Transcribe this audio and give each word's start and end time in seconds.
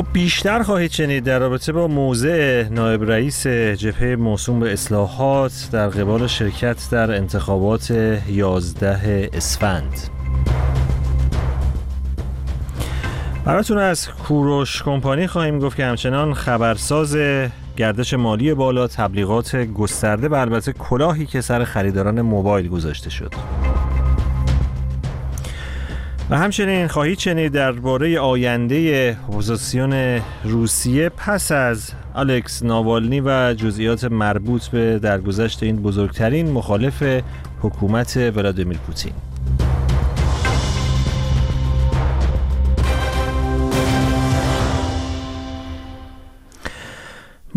خب 0.00 0.06
بیشتر 0.12 0.62
خواهید 0.62 0.90
شنید 0.90 1.24
در 1.24 1.38
رابطه 1.38 1.72
با 1.72 1.88
موضع 1.88 2.68
نایب 2.68 3.10
رئیس 3.10 3.46
جبهه 3.46 4.16
موسوم 4.16 4.60
به 4.60 4.72
اصلاحات 4.72 5.68
در 5.72 5.88
قبال 5.88 6.26
شرکت 6.26 6.88
در 6.90 7.12
انتخابات 7.12 7.90
11 7.90 9.30
اسفند. 9.32 9.92
براتون 13.44 13.78
از 13.78 14.08
کوروش 14.08 14.82
کمپانی 14.82 15.26
خواهیم 15.26 15.58
گفت 15.58 15.76
که 15.76 15.84
همچنان 15.84 16.34
خبرساز 16.34 17.16
گردش 17.76 18.14
مالی 18.14 18.54
بالا 18.54 18.86
تبلیغات 18.86 19.56
گسترده 19.56 20.28
و 20.28 20.34
البته 20.34 20.72
کلاهی 20.72 21.26
که 21.26 21.40
سر 21.40 21.64
خریداران 21.64 22.20
موبایل 22.20 22.68
گذاشته 22.68 23.10
شد. 23.10 23.34
و 26.30 26.38
همچنین 26.38 26.86
خواهید 26.86 27.18
شنید 27.18 27.52
درباره 27.52 28.20
آینده 28.20 29.18
اپوزیسیون 29.28 30.20
روسیه 30.44 31.08
پس 31.08 31.52
از 31.52 31.90
الکس 32.14 32.62
ناوالنی 32.62 33.20
و 33.20 33.54
جزئیات 33.54 34.04
مربوط 34.04 34.66
به 34.66 34.98
درگذشت 34.98 35.62
این 35.62 35.76
بزرگترین 35.76 36.50
مخالف 36.50 37.22
حکومت 37.60 38.16
ولادیمیر 38.16 38.78
پوتین. 38.78 39.12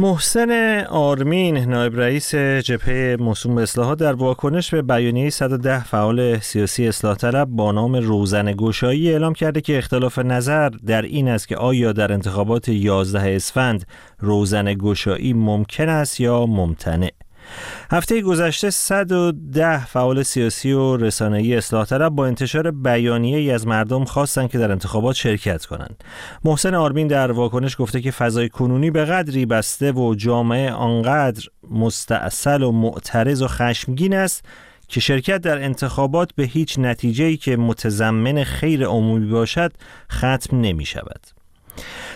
محسن 0.03 0.79
آرمین 0.89 1.57
نایب 1.57 1.99
رئیس 1.99 2.35
جبهه 2.35 3.17
موسوم 3.19 3.47
به 3.47 3.57
اصلاحات 3.57 3.99
در 3.99 4.13
واکنش 4.13 4.73
به 4.73 4.81
بیانیه 4.81 5.29
110 5.29 5.83
فعال 5.83 6.39
سیاسی 6.39 6.87
اصلاح 6.87 7.15
طلب 7.15 7.47
با 7.47 7.71
نام 7.71 7.95
روزن 7.95 8.53
گشایی 8.57 9.11
اعلام 9.11 9.33
کرده 9.33 9.61
که 9.61 9.77
اختلاف 9.77 10.19
نظر 10.19 10.69
در 10.69 11.01
این 11.01 11.27
است 11.27 11.47
که 11.47 11.57
آیا 11.57 11.91
در 11.91 12.13
انتخابات 12.13 12.69
11 12.69 13.35
اسفند 13.35 13.87
روزن 14.19 14.73
گشایی 14.73 15.33
ممکن 15.33 15.89
است 15.89 16.19
یا 16.19 16.45
ممتنع. 16.45 17.09
هفته 17.91 18.21
گذشته 18.21 18.69
110 18.69 19.85
فعال 19.85 20.23
سیاسی 20.23 20.71
و 20.71 20.97
رسانه‌ای 20.97 21.55
اصلاح 21.55 21.85
طلب 21.85 22.09
با 22.09 22.25
انتشار 22.25 22.71
بیانیه 22.71 23.37
ای 23.37 23.51
از 23.51 23.67
مردم 23.67 24.05
خواستند 24.05 24.49
که 24.49 24.57
در 24.57 24.71
انتخابات 24.71 25.15
شرکت 25.15 25.65
کنند. 25.65 26.03
محسن 26.43 26.75
آرمین 26.75 27.07
در 27.07 27.31
واکنش 27.31 27.75
گفته 27.79 28.01
که 28.01 28.11
فضای 28.11 28.49
کنونی 28.49 28.91
به 28.91 29.05
قدری 29.05 29.45
بسته 29.45 29.91
و 29.91 30.15
جامعه 30.15 30.71
آنقدر 30.71 31.47
مستاصل 31.71 32.63
و 32.63 32.71
معترض 32.71 33.41
و 33.41 33.47
خشمگین 33.47 34.13
است 34.13 34.45
که 34.87 34.99
شرکت 34.99 35.41
در 35.41 35.63
انتخابات 35.63 36.31
به 36.35 36.43
هیچ 36.43 36.79
نتیجه‌ای 36.79 37.37
که 37.37 37.57
متضمن 37.57 38.43
خیر 38.43 38.85
عمومی 38.85 39.31
باشد 39.31 39.73
ختم 40.11 40.61
نمی 40.61 40.85
شود. 40.85 41.19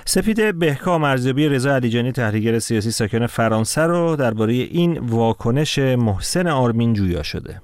سپید 0.05 0.59
بهکام 0.59 1.03
ارزیابی 1.03 1.49
رضا 1.49 1.75
علیجانی 1.75 2.11
تحلیلگر 2.11 2.59
سیاسی 2.59 2.91
ساکن 2.91 3.27
فرانسه 3.27 3.81
رو 3.81 4.15
درباره 4.15 4.53
این 4.53 4.97
واکنش 5.01 5.79
محسن 5.79 6.47
آرمین 6.47 6.93
جویا 6.93 7.23
شده. 7.23 7.61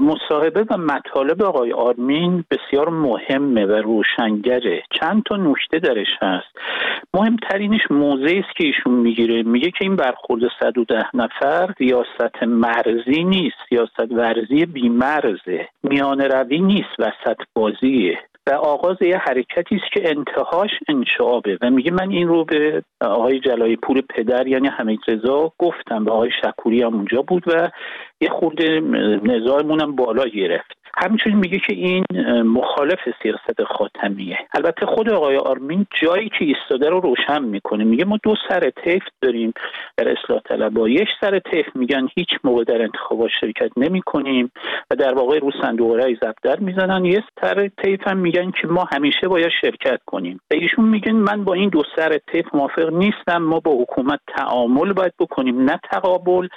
مصاحبه 0.00 0.64
و 0.70 0.76
مطالب 0.76 1.42
آقای 1.42 1.72
آرمین 1.72 2.44
بسیار 2.50 2.88
مهمه 2.88 3.66
و 3.66 3.72
روشنگره. 3.72 4.82
چند 5.00 5.22
تا 5.28 5.36
نکته 5.36 5.78
درش 5.78 6.06
هست. 6.22 6.58
مهمترینش 7.14 7.80
موضعی 7.90 8.38
است 8.38 8.56
که 8.56 8.64
ایشون 8.64 8.94
می‌گیره. 8.94 9.42
میگه 9.42 9.70
که 9.70 9.78
این 9.80 9.96
برخورد 9.96 10.42
110 10.60 11.02
نفر 11.14 11.74
سیاست 11.78 12.42
مرزی 12.42 13.24
نیست. 13.24 13.56
سیاست 13.68 14.12
ورزی 14.12 14.66
بیمرزه. 14.66 15.68
میان 15.82 16.20
روی 16.20 16.60
نیست. 16.60 16.94
وسط 16.98 17.36
بازیه. 17.54 18.18
و 18.46 18.54
آغاز 18.54 18.96
یه 19.00 19.16
حرکتی 19.16 19.74
است 19.74 19.92
که 19.92 20.08
انتهاش 20.08 20.70
انشعابه. 20.88 21.58
و 21.60 21.70
میگه 21.70 21.90
من 21.90 22.10
این 22.10 22.28
رو 22.28 22.44
به 22.44 22.82
آقای 23.00 23.40
جلای 23.40 23.76
پور 23.76 24.00
پدر 24.00 24.46
یعنی 24.46 24.68
حمید 24.68 25.00
رضا 25.08 25.52
گفتم 25.58 26.04
به 26.04 26.10
آقای 26.12 26.30
شکوری 26.42 26.82
هم 26.82 26.94
اونجا 26.94 27.22
بود 27.22 27.44
و 27.46 27.70
یه 28.24 28.30
خورده 28.30 28.80
نزاعمون 29.24 29.80
هم 29.80 29.96
بالا 29.96 30.26
گرفت. 30.26 30.72
همینطوری 30.96 31.36
میگه 31.36 31.58
که 31.58 31.74
این 31.74 32.04
مخالف 32.42 32.98
سیاست 33.22 33.64
خاتمیه. 33.64 34.38
البته 34.54 34.86
خود 34.86 35.10
آقای 35.10 35.36
آرمین 35.36 35.86
جایی 36.02 36.28
که 36.28 36.44
ایستاده 36.44 36.88
رو 36.90 37.00
روشن 37.00 37.44
می‌کنه. 37.44 37.84
میگه 37.84 38.04
ما 38.04 38.18
دو 38.22 38.34
سر 38.48 38.70
طیف 38.84 39.02
داریم 39.22 39.52
در 39.96 40.08
اصلاح 40.08 40.40
طلبا. 40.40 40.88
یک 40.88 41.08
سر 41.20 41.38
طیف 41.38 41.66
میگن 41.74 42.08
هیچ 42.16 42.28
موقع 42.44 42.64
در 42.64 42.82
انتخابات 42.82 43.30
شرکت 43.40 43.70
نمی 43.76 44.02
کنیم 44.02 44.52
و 44.90 44.96
در 44.96 45.14
واقع 45.14 45.38
رو 45.38 45.50
صندوق 45.62 45.96
رای 45.96 46.16
زبدر 46.22 46.60
می‌زنن. 46.60 47.04
یه 47.04 47.24
سر 47.40 47.70
طیف 47.82 48.08
هم 48.08 48.16
میگن 48.16 48.50
که 48.50 48.66
ما 48.66 48.84
همیشه 48.92 49.28
باید 49.28 49.50
شرکت 49.60 50.00
کنیم. 50.06 50.40
و 50.50 50.54
ایشون 50.54 50.84
میگن 50.84 51.12
من 51.12 51.44
با 51.44 51.54
این 51.54 51.68
دو 51.68 51.82
سر 51.96 52.18
طیف 52.32 52.46
موافق 52.54 52.92
نیستم. 52.92 53.42
ما 53.42 53.60
با 53.60 53.72
حکومت 53.72 54.20
تعامل 54.36 54.92
باید 54.92 55.12
بکنیم. 55.18 55.60
نه 55.60 55.80
تقابل 55.90 56.48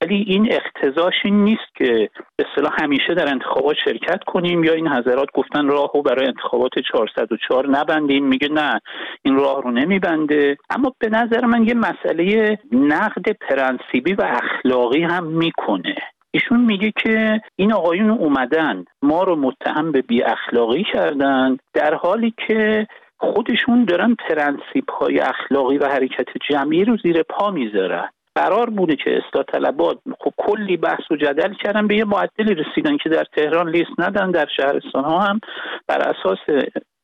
ولی 0.00 0.24
این 0.28 0.48
اقتضاش 0.52 1.13
نیست 1.24 1.74
که 1.76 2.10
به 2.36 2.46
اصطلاح 2.48 2.72
همیشه 2.82 3.14
در 3.14 3.28
انتخابات 3.28 3.76
شرکت 3.84 4.24
کنیم 4.24 4.64
یا 4.64 4.72
این 4.72 4.88
حضرات 4.88 5.28
گفتن 5.34 5.66
راهو 5.66 6.02
برای 6.02 6.26
انتخابات 6.26 6.78
404 6.92 7.66
نبندیم. 7.66 8.24
میگه 8.24 8.48
نه 8.48 8.80
این 9.22 9.36
راه 9.36 9.62
رو 9.62 9.70
نمیبنده. 9.70 10.56
اما 10.70 10.92
به 10.98 11.08
نظر 11.08 11.44
من 11.44 11.66
یه 11.66 11.74
مسئله 11.74 12.58
نقد 12.72 13.32
پرنسیبی 13.40 14.14
و 14.14 14.22
اخلاقی 14.22 15.02
هم 15.02 15.24
می‌کنه. 15.24 15.94
ایشون 16.30 16.60
میگه 16.60 16.92
که 17.02 17.40
این 17.56 17.72
آقایون 17.72 18.10
اومدن 18.10 18.84
ما 19.02 19.22
رو 19.22 19.36
متهم 19.36 19.92
به 19.92 20.02
بی 20.02 20.22
اخلاقی 20.22 20.84
کردن 20.92 21.56
در 21.74 21.94
حالی 21.94 22.34
که 22.48 22.86
خودشون 23.18 23.84
دارن 23.84 24.14
پرنسیب 24.28 24.90
های 25.00 25.20
اخلاقی 25.20 25.78
و 25.78 25.88
حرکت 25.88 26.28
جمعی 26.50 26.84
رو 26.84 26.96
زیر 26.96 27.22
پا 27.22 27.50
می‌ذارن. 27.50 28.08
قرار 28.34 28.70
بوده 28.70 28.96
که 28.96 29.10
اصلاح 29.16 29.44
طلبات 29.44 29.98
کلی 30.46 30.76
بحث 30.76 31.10
و 31.10 31.16
جدل 31.16 31.54
کردن. 31.54 31.86
به 31.86 31.96
یه 31.96 32.04
معدلی 32.04 32.54
رسیدن 32.54 32.96
که 32.96 33.08
در 33.08 33.24
تهران 33.24 33.70
لیست 33.70 34.00
ندن 34.00 34.30
در 34.30 34.48
شهرستان 34.56 35.04
ها 35.04 35.20
هم. 35.20 35.40
بر 35.88 35.98
اساس 35.98 36.38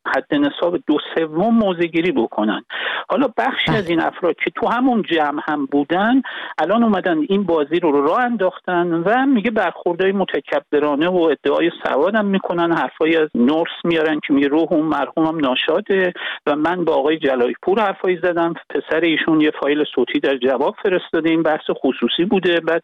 حد 0.07 0.35
نصاب 0.35 0.77
دو 0.87 0.97
سوم 1.15 1.55
موزه 1.55 1.87
گیری 1.87 2.13
بکنن. 2.13 2.65
حالا 3.09 3.29
بخشی 3.37 3.73
از 3.73 3.89
این 3.89 4.01
افراد 4.01 4.35
که 4.45 4.51
تو 4.55 4.69
همون 4.69 5.03
جمع 5.03 5.43
هم 5.45 5.67
بودن 5.67 6.23
الان 6.59 6.83
اومدن 6.83 7.19
این 7.29 7.43
بازی 7.43 7.81
رو 7.81 8.07
راه 8.07 8.21
انداختن 8.21 8.93
و 8.93 9.27
میگه 9.27 9.51
برخوردهای 9.51 10.13
متکبرانه 10.13 11.09
و 11.09 11.17
ادعای 11.17 11.71
سواد 11.83 12.15
هم 12.15 12.27
می‌کنن 12.27 12.73
حرفایی 12.73 13.17
از 13.17 13.29
نورس 13.35 13.73
میارن 13.85 14.21
که 14.27 14.33
میگه 14.33 14.49
روح 14.49 14.73
اون 14.73 14.87
مرحوم 14.87 15.27
هم 15.27 15.37
ناشاده 15.37 16.13
و 16.47 16.57
من 16.57 16.85
با 16.85 16.95
آقای 16.95 17.19
جلایی 17.19 17.55
پور 17.63 17.81
حرفایی 17.81 18.19
زدم. 18.23 18.55
پسر 18.71 19.01
ایشون 19.01 19.41
یه 19.41 19.51
فایل 19.61 19.85
صوتی 19.95 20.21
در 20.21 20.37
جواب 20.37 20.75
فرستاده 20.83 21.31
این 21.31 21.43
بحث 21.43 21.71
خصوصی 21.71 22.25
بوده. 22.25 22.61
بعد 22.61 22.83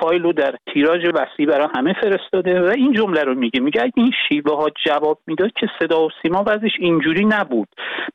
فایل 0.00 0.22
رو 0.22 0.32
در 0.32 0.54
تیراژ 0.72 1.04
وسیع 1.14 1.46
برای 1.46 1.68
همه 1.76 1.92
فرستاده 1.92 2.60
و 2.60 2.64
این 2.64 2.92
جمله 2.92 3.24
رو 3.24 3.34
میگه. 3.34 3.60
میگه 3.60 3.82
اگه 3.82 3.92
این 3.96 4.12
شیوه 4.28 4.56
ها 4.56 4.66
جواب 4.86 5.18
می‌داد 5.26 5.52
که 5.52 5.66
صدا 5.78 6.06
و 6.06 6.10
سیما 6.22 6.42
وضعش 6.56 6.72
اینجوری 6.78 7.24
نبود. 7.24 7.68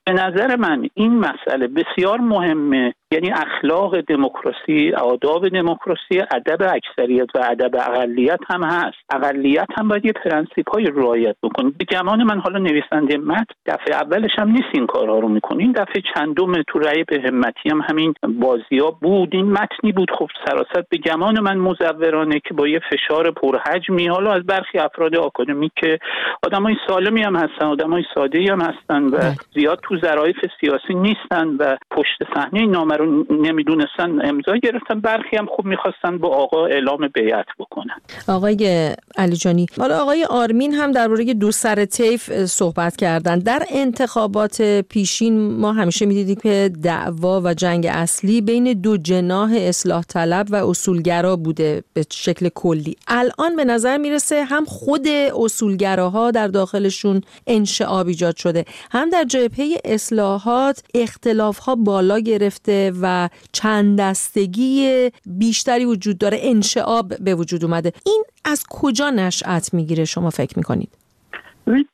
به 0.06 0.14
نظر 0.14 0.56
من 0.56 0.90
این 0.94 1.20
مسئله 1.20 1.68
بسیار 1.68 2.20
مهمه. 2.20 2.94
یعنی 3.14 3.32
اخلاق 3.32 4.02
دموکراسی 4.02 4.92
آداب 4.92 5.50
دموکراسی 5.50 6.22
ادب 6.36 6.62
اکثریت 6.62 7.36
و 7.36 7.40
ادب 7.50 7.76
اقلیت 7.76 8.40
هم 8.50 8.64
هست. 8.64 8.98
اقلیت 9.14 9.68
هم 9.78 9.88
باید 9.88 10.06
یه 10.06 10.12
پرنسیپ 10.12 10.70
هایی 10.74 10.86
رعایت 10.86 11.36
بکنه. 11.44 11.72
به 11.80 11.86
گمان 11.86 12.24
من 12.24 12.40
حالا 12.40 12.60
نویسنده 12.60 13.18
متن 13.18 13.54
دفعه 13.66 13.96
اولش 13.96 14.32
هم 14.38 14.50
نیست 14.52 14.70
این 14.74 14.88
کارها 14.88 15.20
رو 15.20 15.28
می‌کنه. 15.28 15.64
این 15.64 15.72
دفعه 15.72 16.04
چندم 16.16 16.54
تو 16.68 16.80
رأی 16.80 17.04
به 17.04 17.22
همتی 17.26 17.70
هم 17.70 17.82
همین 17.90 18.14
بازی 18.24 18.80
ها 18.80 18.92
بود. 18.92 19.36
این 19.36 19.52
متنی 19.52 19.92
بود 19.92 20.12
خب 20.12 20.28
سراست 20.46 20.90
به 20.90 20.98
گمان 20.98 21.40
من 21.40 21.58
مزورانه 21.58 22.40
که 22.40 22.54
با 22.54 22.68
یه 22.68 22.80
فشار 22.92 23.32
پرحجمی 23.32 24.08
حالا 24.08 24.32
از 24.32 24.44
برخی 24.44 24.80
افراد 24.80 25.16
آکادمیک 25.16 25.72
که 25.76 26.00
آدمای 26.44 26.76
سالمی 26.88 27.22
هم 27.24 27.36
هستن 27.36 27.66
آدمای 27.66 28.04
ساده 28.32 28.52
هم 28.52 28.62
هستن 28.62 29.04
و 29.04 29.12
بله. 29.12 29.36
زیاد 29.54 29.80
تو 29.84 30.00
ظرافت 30.02 30.52
سیاسی 30.62 30.94
نیستن 30.94 31.48
و 31.48 31.78
پشت 31.92 32.34
صحنه 32.36 32.66
نامه 32.66 32.96
رو 32.96 33.26
نمی‌دونستن 33.30 34.26
امضا 34.26 34.58
گرفتن. 34.64 35.00
برخی 35.00 35.38
هم 35.38 35.46
خوب 35.46 35.66
می‌خواستن 35.66 36.18
با 36.18 36.28
آقا 36.28 36.66
اعلام 36.66 37.08
بیعت 37.08 37.46
بکنن. 37.60 37.96
آقای 38.28 38.92
علی 39.18 39.36
جانی 39.36 39.66
حالا 39.80 39.98
آقای 39.98 40.26
آرمین 40.30 40.74
هم 40.74 40.92
درباره 40.92 41.34
دو 41.34 41.52
سر 41.52 41.86
طیف 41.86 42.46
صحبت 42.46 42.96
کردن. 42.96 43.40
در 43.40 43.64
انتخابات 43.72 44.62
پیشین 44.90 45.52
ما 45.52 45.74
همیشه 45.74 46.06
می‌دیدیم 46.06 46.36
که 46.44 46.72
دعوا 46.84 47.42
و 47.44 47.54
جنگ 47.54 47.88
اصلی 47.92 48.42
بین 48.42 48.82
دو 48.82 48.98
جناح 48.98 49.52
اصلاح 49.58 50.04
طلب 50.04 50.48
و 50.50 50.56
اصولگرا 50.56 51.36
بوده 51.36 51.84
به 51.94 52.06
شکل 52.12 52.50
کلی. 52.56 52.96
الان 53.08 53.56
به 53.56 53.66
نظر 53.66 53.98
می‌رسه 53.98 54.44
هم 54.44 54.66
خود 54.66 55.08
اصولگراها 55.44 56.32
در 56.32 56.48
داخلشون 56.48 57.22
انشعاب 57.48 58.12
ایجاد 58.22 58.38
شده. 58.38 58.66
هم 58.92 59.10
در 59.10 59.24
جبهه 59.24 59.78
اصلاحات 59.86 60.84
اختلاف 60.94 61.58
ها 61.58 61.76
بالا 61.76 62.20
گرفته 62.20 62.94
و 63.02 63.30
چند 63.52 64.00
دستگی 64.00 65.10
بیشتری 65.26 65.86
وجود 65.86 66.18
داره 66.18 66.38
انشعاب 66.42 67.18
به 67.18 67.36
وجود 67.36 67.64
اومده. 67.64 67.94
این 68.06 68.24
از 68.46 68.64
کجا 68.70 69.10
نشأت 69.10 69.74
می‌گیره؟ 69.74 70.06
شما 70.06 70.30
فکر 70.30 70.58
می‌کنید؟ 70.58 71.01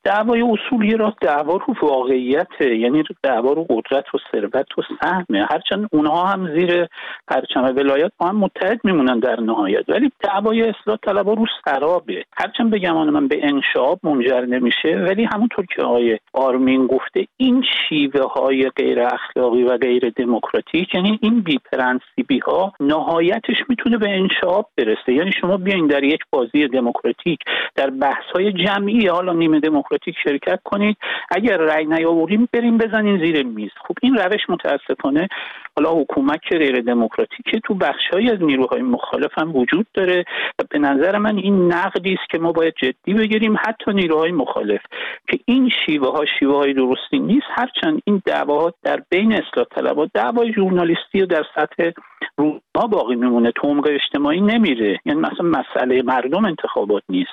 دعوای 0.04 0.42
اصولی 0.42 0.98
را 0.98 1.16
دعوا 1.22 1.60
رو 1.68 1.76
واقعیت 1.82 2.62
یعنی 2.62 3.04
دعوا 3.24 3.54
رو 3.54 3.66
قدرت 3.70 4.16
و 4.16 4.18
ثروت 4.32 4.78
و 4.78 4.82
سهمه. 5.02 5.48
هرچند 5.52 5.90
اونها 5.92 6.26
هم 6.26 6.56
زیر 6.56 6.88
پرچم 7.28 7.64
ولایت 7.64 8.12
با 8.18 8.28
هم 8.28 8.38
متحد 8.38 8.80
میمونن 8.84 9.20
در 9.20 9.40
نهایت. 9.40 9.90
ولی 9.90 10.12
دعوای 10.20 10.62
اصلاح 10.62 10.98
طلبا 10.98 11.34
رو 11.34 11.46
سرابه. 11.66 12.24
هرچند 12.38 12.72
بگم 12.72 13.10
من 13.10 13.28
به 13.28 13.40
انشاب 13.44 14.00
منجر 14.04 14.42
نمیشه 14.42 14.90
ولی 14.90 15.24
همونطور 15.24 15.66
که 15.76 15.82
آقای 15.82 16.20
آرمین 16.34 16.88
گفته 16.88 17.28
این 17.38 17.64
شیوه 17.90 18.22
های 18.22 18.70
غیر 18.70 19.02
اخلاقی 19.02 19.64
و 19.64 19.78
غیر 19.78 20.10
دموکراتیک 20.10 20.96
یعنی 20.96 21.20
این 21.22 21.42
بی 21.42 21.60
پرنسیبی 21.72 22.40
ها 22.40 22.74
نهایتش 22.80 23.64
می‌تونه 23.70 23.98
به 23.98 24.10
انشاب 24.10 24.70
برسه. 24.78 25.14
یعنی 25.14 25.32
شما 25.42 25.58
بیاین 25.58 25.88
در 25.88 26.04
یک 26.04 26.20
بازی 26.32 26.68
دموکراتیک 26.68 27.40
در 27.76 27.90
بحث 27.90 28.26
های 28.36 28.54
جمعی 28.54 29.08
حالا 29.08 29.34
نیمه 29.34 29.57
دموکراتیک 29.60 30.16
شرکت 30.24 30.60
کنید. 30.64 30.98
اگر 31.32 31.58
رأی 31.58 31.86
نیاوریم 31.86 32.50
بریم 32.54 32.78
بزنین 32.78 33.18
زیر 33.18 33.46
میز. 33.46 33.72
خب 33.88 33.96
این 34.02 34.16
روش 34.16 34.42
متاسفانه 34.50 35.28
حالا 35.76 35.92
حکومت 35.92 36.42
که 36.42 36.58
غیر 36.58 36.82
دموکراتیکه 36.82 37.60
تو 37.60 37.74
بخشهایی 37.74 38.32
از 38.32 38.42
نیروهای 38.42 38.82
مخالف 38.82 39.32
هم 39.38 39.56
وجود 39.56 39.86
داره 39.94 40.26
و 40.60 40.64
به 40.70 40.80
نظر 40.80 41.18
من 41.18 41.38
این 41.38 41.74
نقدی 41.74 42.14
است 42.14 42.30
که 42.30 42.38
ما 42.40 42.52
باید 42.52 42.74
جدی 42.82 43.14
بگیریم. 43.14 43.58
حتی 43.68 43.94
نیروهای 43.94 44.32
مخالف 44.32 44.82
که 45.30 45.40
این 45.46 45.72
شیوه 45.86 46.12
ها 46.12 46.26
شیوه 46.40 46.56
های 46.56 46.74
درستی 46.74 47.20
نیست 47.20 47.48
هرچند 47.50 48.02
این 48.06 48.22
دعواها 48.26 48.74
در 48.84 49.02
بین 49.10 49.34
اصلاح 49.34 49.66
طلبها 49.76 50.08
دعوای 50.14 50.54
ژورنالیستی 50.54 51.26
در 51.26 51.46
سطح 51.56 51.92
روزها 52.38 52.88
باقی 52.92 53.16
میمونه 53.16 53.52
تو 53.52 53.68
عمق 53.68 53.88
اجتماعی 53.92 54.42
نمیره. 54.42 55.00
یعنی 55.06 55.20
مثلا 55.20 55.46
مسئله 55.46 56.02
مردم 56.02 56.46
انتخابات 56.46 57.04
نیست. 57.10 57.32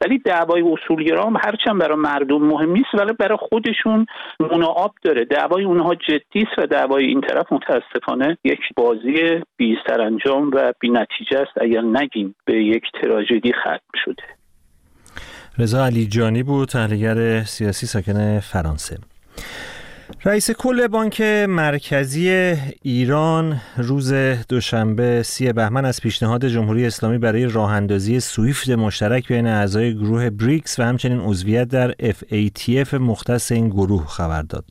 ولی 0.00 0.18
دعوای 0.18 0.62
اصولگرا 0.62 1.24
هم 1.24 1.36
هرچند 1.66 1.80
برای 1.80 1.96
مردم 1.96 2.38
مهم 2.38 2.72
نیست 2.72 2.94
ولی 2.94 3.12
برای 3.12 3.38
خودشون 3.40 4.06
منعاب 4.40 4.94
داره. 5.02 5.24
دعوای 5.24 5.64
اونها 5.64 5.94
جدی 5.94 6.46
و 6.58 6.66
دعوای 6.66 7.04
این 7.04 7.20
طرف 7.20 7.52
متاسفانه 7.52 8.38
یک 8.44 8.60
بازی 8.76 9.42
بی 9.56 9.76
سرانجام 9.86 10.50
و 10.54 10.72
بی 10.80 10.90
نتیجه 10.90 11.38
است 11.38 11.52
اگر 11.60 11.80
نگیم 11.80 12.34
به 12.44 12.64
یک 12.64 12.82
تراژدی 13.02 13.52
ختم 13.52 13.98
شده. 14.04 14.22
رضا 15.58 15.84
علی 15.86 16.06
جانی 16.06 16.42
بود 16.42 16.68
تحلیلگر 16.68 17.42
سیاسی 17.42 17.86
ساکن 17.86 18.40
فرانسه. 18.40 18.98
رئیس 20.24 20.50
کل 20.50 20.86
بانک 20.86 21.20
مرکزی 21.48 22.54
ایران 22.82 23.60
روز 23.76 24.12
دوشنبه 24.48 25.22
سی 25.22 25.52
بهمن 25.52 25.84
از 25.84 26.00
پیشنهاد 26.00 26.46
جمهوری 26.46 26.86
اسلامی 26.86 27.18
برای 27.18 27.46
راه 27.46 27.72
اندازی 27.72 28.20
سویفت 28.20 28.68
مشترک 28.68 29.28
بین 29.28 29.46
اعضای 29.46 29.94
گروه 29.94 30.30
بریکس 30.30 30.78
و 30.78 30.82
همچنین 30.82 31.20
عضویت 31.20 31.68
در 31.68 31.92
FATF 31.92 32.94
مختص 32.94 33.52
این 33.52 33.68
گروه 33.68 34.06
خبر 34.06 34.42
داد. 34.42 34.64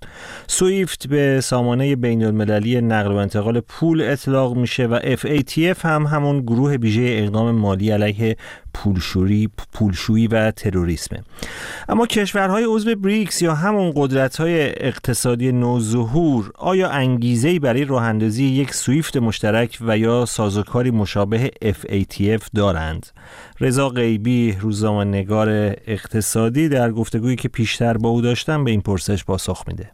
سویفت 0.48 1.08
به 1.08 1.42
سامانه 1.42 1.96
بین 1.96 2.24
المللی 2.24 2.82
نقل 2.82 3.12
و 3.12 3.16
انتقال 3.16 3.60
پول 3.60 4.02
اطلاق 4.02 4.56
میشه 4.56 4.86
و 4.86 5.00
FATF 5.16 5.86
هم 5.86 6.04
همون 6.04 6.42
گروه 6.42 6.76
ویژه 6.76 7.24
اقدام 7.24 7.52
مالی 7.52 7.92
علیه 7.92 8.38
پولشویی 8.76 9.50
پولشویی 9.74 10.28
و 10.28 10.52
تروریسم 10.52 11.24
اما 11.90 12.06
کشورهای 12.06 12.64
عضو 12.68 12.96
بریکس 12.96 13.42
یا 13.42 13.56
همون 13.56 13.94
قدرت‌های 13.96 14.86
اقتصادی 14.88 15.52
نوظهور 15.52 16.52
آیا 16.56 16.90
انگیزه 16.90 17.60
برای 17.60 17.86
راه 17.86 18.16
یک 18.40 18.74
سویفت 18.74 19.18
مشترک 19.18 19.78
و 19.82 19.98
یا 19.98 20.26
سازوکاری 20.26 20.92
مشابه 20.92 21.52
FATF 21.64 22.50
دارند؟ 22.56 23.08
رضا 23.60 23.90
غیبی 23.90 24.58
روزنامه‌نگار 24.62 25.50
اقتصادی 25.88 26.70
در 26.70 26.92
گفتگویی 26.92 27.36
که 27.36 27.50
پیشتر 27.50 27.98
با 27.98 28.10
او 28.10 28.22
داشتم 28.22 28.64
به 28.64 28.72
این 28.72 28.82
پرسش 28.82 29.26
پاسخ 29.26 29.64
میده. 29.68 29.92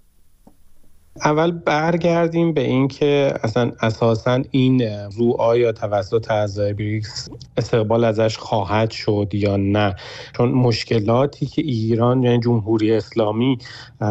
اول 1.23 1.51
برگردیم 1.51 2.53
به 2.53 2.61
اینکه 2.61 3.33
اصلا 3.43 3.71
اساسا 3.81 4.41
این 4.51 4.81
رو 5.17 5.35
آیا 5.39 5.71
توسط 5.71 6.31
اعضای 6.31 6.73
بریکس 6.73 7.29
استقبال 7.57 8.03
ازش 8.03 8.37
خواهد 8.37 8.91
شد 8.91 9.29
یا 9.33 9.57
نه. 9.57 9.95
چون 10.37 10.51
مشکلاتی 10.51 11.45
که 11.45 11.61
ایران 11.61 12.23
یعنی 12.23 12.39
جمهوری 12.39 12.93
اسلامی 12.93 13.57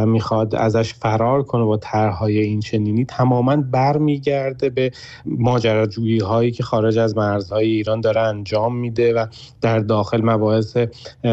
می‌خواد 0.07 0.55
ازش 0.55 0.95
فرار 0.95 1.43
کنه 1.43 1.65
با 1.65 1.77
طرحهای 1.77 2.39
این 2.39 2.61
چنینی 2.61 3.05
تماما 3.05 3.57
برمیگرده 3.57 4.71
به 4.71 4.91
ماجراجویی 5.27 6.19
هایی 6.19 6.51
که 6.51 6.62
خارج 6.62 6.99
از 6.99 7.17
مرزهای 7.17 7.67
ایران 7.67 8.01
داره 8.01 8.21
انجام 8.21 8.77
میده 8.77 9.15
و 9.15 9.27
در 9.61 9.79
داخل 9.79 10.21
مباحث 10.25 10.77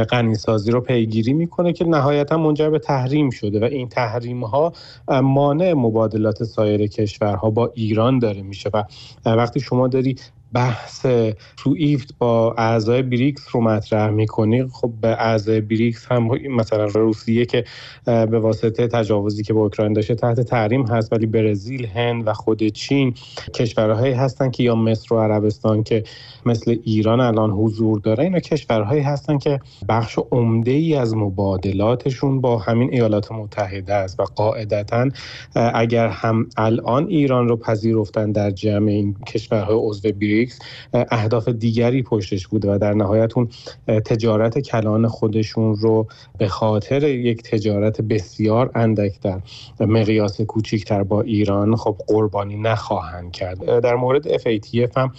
غنیسازی 0.10 0.72
رو 0.72 0.82
پیگیری 0.82 1.34
می‌کنه 1.34 1.74
که 1.74 1.86
نهایتا 1.86 2.38
منجر 2.38 2.70
به 2.70 2.80
تحریم 2.80 3.30
شده 3.30 3.60
و 3.60 3.64
این 3.64 3.90
تحریم 3.90 4.44
ها 4.44 4.74
ما 5.24 5.54
مبادلات 5.74 6.44
سایر 6.44 6.88
کشورها 6.88 7.50
با 7.50 7.72
ایران 7.76 8.20
داره 8.20 8.42
میشه 8.42 8.70
و 8.74 8.84
وقتی 9.26 9.60
شما 9.60 9.88
داری 9.88 10.16
بحث 10.54 11.06
سویفت 11.64 12.16
با 12.18 12.56
اعضای 12.58 13.02
بریکس 13.02 13.48
رو 13.52 13.62
مطرح 13.62 14.10
می‌کنی. 14.10 14.68
خب 14.68 14.92
به 15.02 15.08
اعضای 15.08 15.62
بریکس 15.62 16.06
هم 16.12 16.28
مثلا 16.50 16.86
روسیه 16.86 17.46
که 17.46 17.64
به 18.06 18.40
واسطه 18.40 18.88
تجاوزی 18.88 19.44
که 19.44 19.54
با 19.54 19.62
اوکراین 19.62 19.94
داشته 19.94 20.16
تحت 20.16 20.40
تحریم 20.40 20.88
هست 20.88 21.14
ولی 21.14 21.26
برزیل 21.26 21.86
هند 21.86 22.28
و 22.28 22.34
خود 22.34 22.64
چین 22.68 23.14
کشورهایی 23.54 24.14
هستن 24.14 24.52
که 24.52 24.64
یا 24.64 24.76
مصر 24.76 25.16
و 25.16 25.20
عربستان 25.20 25.84
که 25.84 26.04
مثل 26.46 26.78
ایران 26.84 27.20
الان 27.20 27.52
حضور 27.52 28.00
داره 28.00 28.24
اینا 28.24 28.40
کشورهایی 28.40 29.02
هستن 29.02 29.38
که 29.38 29.60
بخش 29.90 30.20
عمده 30.32 30.72
ای 30.72 30.96
از 30.96 31.16
مبادلاتشون 31.16 32.42
با 32.42 32.58
همین 32.58 32.94
ایالات 32.94 33.32
متحده 33.32 33.94
است 33.94 34.20
و 34.20 34.24
قاعدتا 34.24 35.10
اگر 35.56 36.08
هم 36.08 36.50
الان 36.58 37.08
ایران 37.08 37.48
رو 37.48 37.58
پذیرفتن 37.58 38.32
در 38.32 38.52
جمع 38.52 38.90
این 38.90 39.16
کشورهای 39.28 39.78
عضو 39.80 40.12
بریکس 40.12 40.37
اهداف 40.94 41.50
دیگری 41.50 42.04
پشتش 42.04 42.48
بوده 42.48 42.74
و 42.74 42.78
در 42.78 42.94
نهایت 42.94 43.38
اون 43.38 43.50
تجارت 43.88 44.60
کلان 44.60 45.08
خودشون 45.08 45.76
رو 45.76 46.08
به 46.38 46.48
خاطر 46.48 47.04
یک 47.04 47.44
تجارت 47.44 48.02
بسیار 48.02 48.72
اندک 48.76 49.22
در 49.22 49.40
مقیاس 49.80 50.42
کوچیکتر 50.42 51.04
با 51.04 51.22
ایران 51.22 51.76
خب 51.76 51.96
قربانی 52.08 52.58
نخواهند 52.58 53.32
کرد. 53.32 53.80
در 53.80 53.96
مورد 53.96 54.38
FATF 54.38 54.98
هم 54.98 55.12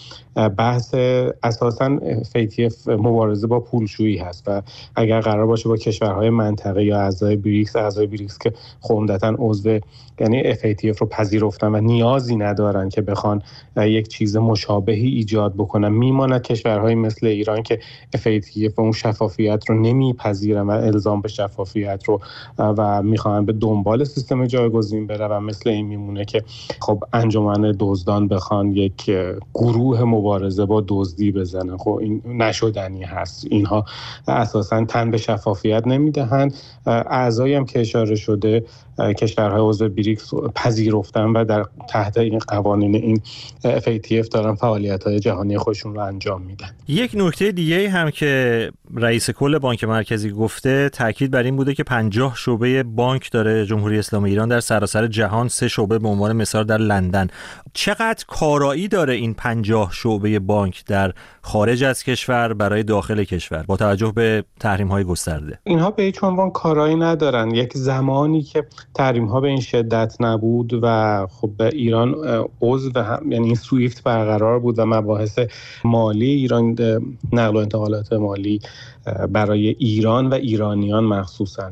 بحث 0.48 0.94
اساسا 1.42 1.98
FATF 2.22 2.88
مبارزه 2.88 3.46
با 3.46 3.60
پولشویی 3.60 4.16
هست 4.18 4.44
و 4.46 4.62
اگر 4.96 5.20
قرار 5.20 5.46
باشه 5.46 5.68
با 5.68 5.76
کشورهای 5.76 6.30
منطقه 6.30 6.84
یا 6.84 7.00
اعضای 7.00 7.36
بریکس 7.36 7.76
اعضای 7.76 8.06
بریکس 8.06 8.38
که 8.38 8.52
عمدتا 8.90 9.34
عضو 9.38 9.78
یعنی 10.20 10.54
FATF 10.54 10.98
رو 10.98 11.06
پذیرفتن 11.06 11.74
و 11.74 11.80
نیازی 11.80 12.36
ندارن 12.36 12.88
که 12.88 13.02
بخوان 13.02 13.42
یک 13.76 14.08
چیز 14.08 14.36
مشابهی 14.36 15.08
ایجاد 15.08 15.54
بکنن. 15.54 15.88
میماند 15.88 16.42
کشورهایی 16.42 16.94
مثل 16.94 17.26
ایران 17.26 17.62
که 17.62 17.78
FATF 18.16 18.78
اون 18.78 18.92
شفافیت 18.92 19.64
رو 19.68 19.80
نمیپذیرن 19.80 20.66
و 20.66 20.70
الزام 20.70 21.20
به 21.20 21.28
شفافیت 21.28 22.04
رو 22.06 22.20
و 22.58 23.02
می‌خوان 23.02 23.44
به 23.44 23.52
دنبال 23.52 24.04
سیستم 24.04 24.46
جایگزین 24.46 25.06
بره 25.06 25.26
و 25.28 25.40
مثل 25.40 25.70
این 25.70 25.86
میمونه 25.86 26.24
که 26.24 26.44
خب 26.80 27.04
انجمن 27.12 27.76
دزدان 27.78 28.28
بخوان 28.28 28.72
یک 28.72 29.10
گروه 29.54 30.04
مبارزه 30.04 30.66
با 30.66 30.84
دزدی 30.88 31.32
بزنن. 31.32 31.76
خب 31.76 31.98
این 32.02 32.22
نشدنی 32.26 33.04
هست. 33.04 33.46
اینها 33.50 33.84
اساسا 34.28 34.84
تن 34.84 35.10
به 35.10 35.16
شفافیت 35.16 35.86
نمی‌دهند. 35.86 36.54
اعضایی 36.86 37.54
هم 37.54 37.64
که 37.64 37.80
اشاره 37.80 38.16
شده 38.16 38.64
کشورهای 39.00 39.60
عضو 39.60 39.88
بریکس 39.88 40.34
پذیرفتن 40.54 41.24
و 41.24 41.44
در 41.44 41.64
تحت 41.88 42.18
این 42.18 42.38
قوانین 42.38 42.94
این 42.94 43.20
FATF 43.64 44.28
دارن 44.28 44.54
فعالیت 44.54 45.04
های 45.04 45.20
جهانی 45.20 45.58
خودشون 45.58 45.94
رو 45.94 46.00
انجام 46.00 46.42
میدن. 46.42 46.68
یک 46.88 47.10
نکته 47.14 47.52
دیگه 47.52 47.90
هم 47.90 48.10
که 48.10 48.70
رئیس 48.94 49.30
کل 49.30 49.58
بانک 49.58 49.84
مرکزی 49.84 50.30
گفته 50.30 50.88
تاکید 50.88 51.30
بر 51.30 51.42
این 51.42 51.56
بوده 51.56 51.74
که 51.74 51.84
50 51.84 52.36
شعبه 52.36 52.82
بانک 52.82 53.30
داره 53.30 53.66
جمهوری 53.66 53.98
اسلامی 53.98 54.30
ایران 54.30 54.48
در 54.48 54.60
سراسر 54.60 55.06
جهان 55.06 55.48
سه 55.48 55.68
شعبه 55.68 55.98
به 55.98 56.08
عنوان 56.08 56.32
مثال 56.32 56.64
در 56.64 56.78
لندن. 56.78 57.28
چقدر 57.72 58.24
کارایی 58.28 58.88
داره 58.88 59.14
این 59.14 59.34
50 59.34 59.92
شعبه 59.92 60.38
بانک 60.38 60.84
در 60.86 61.12
خارج 61.42 61.84
از 61.84 62.04
کشور 62.04 62.54
برای 62.54 62.82
داخل 62.82 63.24
کشور 63.24 63.62
با 63.62 63.76
توجه 63.76 64.12
به 64.12 64.44
تحریم 64.60 64.88
های 64.88 65.04
گسترده؟ 65.04 65.58
اینها 65.64 65.90
به 65.90 66.02
هیچ 66.02 66.24
عنوان 66.24 66.50
کارایی 66.50 66.96
ندارن. 66.96 67.50
یک 67.50 67.72
زمانی 67.74 68.42
که 68.42 68.64
تحریم 68.94 69.26
ها 69.26 69.40
به 69.40 69.48
این 69.48 69.60
شدت 69.60 70.16
نبود 70.20 70.80
و 70.82 71.26
خب 71.30 71.50
به 71.56 71.66
ایران 71.66 72.14
عضو 72.60 72.90
یعنی 73.28 73.46
این 73.46 73.54
سویفت 73.54 74.02
برقرار 74.02 74.58
بود 74.58 74.78
و 74.78 74.86
مباحث 74.86 75.38
مالی 75.84 76.30
ایران 76.30 76.76
نقل 77.32 77.56
و 77.56 77.58
انتقالات 77.58 78.12
مالی 78.12 78.60
برای 79.32 79.68
ایران 79.68 80.26
و 80.26 80.34
ایرانیان 80.34 81.04
مخصوصا. 81.04 81.70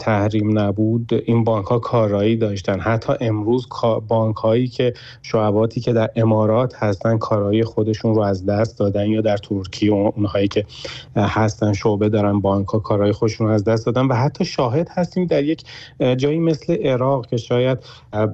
تحریم 0.00 0.58
نبود 0.58 1.10
این 1.26 1.44
بانک 1.44 1.66
ها 1.66 1.78
کارایی 1.78 2.36
داشتن. 2.36 2.80
حتی 2.80 3.12
امروز 3.20 3.66
بانک 4.08 4.36
هایی 4.36 4.68
که 4.68 4.94
شعباتی 5.22 5.80
که 5.80 5.92
در 5.92 6.10
امارات 6.16 6.74
هستن 6.74 7.18
کارایی 7.18 7.64
خودشون 7.64 8.14
رو 8.14 8.20
از 8.20 8.46
دست 8.46 8.78
دادن 8.78 9.06
یا 9.06 9.20
در 9.20 9.36
ترکیه 9.36 9.92
اونهایی 9.92 10.48
که 10.48 10.64
هستن 11.16 11.72
شعبه 11.72 12.08
دارن 12.08 12.40
بانک 12.40 12.68
ها 12.68 12.78
کارایی 12.78 13.12
خودشون 13.12 13.46
رو 13.46 13.52
از 13.52 13.64
دست 13.64 13.86
دادن. 13.86 14.06
و 14.06 14.14
حتی 14.14 14.44
شاهد 14.44 14.88
هستیم 14.90 15.26
در 15.26 15.44
یک 15.44 15.64
جایی 16.16 16.38
مثل 16.38 16.76
عراق 16.86 17.26
که 17.26 17.36
شاید 17.36 17.78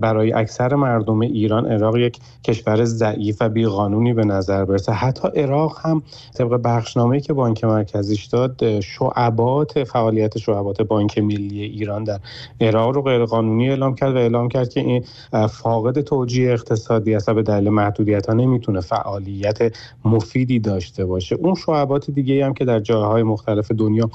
برای 0.00 0.32
اکثر 0.32 0.74
مردم 0.74 1.20
ایران 1.20 1.66
عراق 1.66 1.96
یک 1.96 2.18
کشور 2.44 2.84
ضعیف 2.84 3.36
و 3.40 3.48
بیقانونی 3.48 4.14
به 4.14 4.24
نظر 4.24 4.64
برسه. 4.64 4.92
حتی 4.92 5.28
عراق 5.36 5.78
هم 5.82 6.02
طبق 6.34 6.60
بخشنامه 6.64 7.20
که 7.20 7.32
بانک 7.32 7.64
مرکزیش 7.64 8.24
داد 8.24 8.80
شعبات 8.80 9.84
فعالیت 9.84 10.38
شعبات 10.38 10.82
بانک 10.82 11.18
ملی 11.38 11.62
ایران 11.62 12.04
در 12.04 12.20
عراق 12.60 12.94
رو 12.94 13.02
غیرقانونی 13.02 13.68
اعلام 13.70 13.94
کرد 13.94 14.14
و 14.14 14.18
اعلام 14.18 14.48
کرد 14.48 14.68
که 14.68 14.80
این 14.80 15.04
فاقد 15.46 16.00
توجیه 16.00 16.52
اقتصادی 16.52 17.14
است 17.14 17.30
به 17.30 17.42
دلیل 17.42 17.68
محدودیت 17.68 18.26
ها 18.26 18.32
نمی‌تونه 18.32 18.80
فعالیت 18.80 19.58
مفیدی 20.04 20.58
داشته 20.58 21.04
باشه. 21.04 21.34
اون 21.34 21.54
شعبات 21.54 22.10
دیگه 22.10 22.46
هم 22.46 22.54
که 22.54 22.64
در 22.64 22.80
جاهای 22.80 23.22
مختلف 23.22 23.70
دنیا 23.70 24.10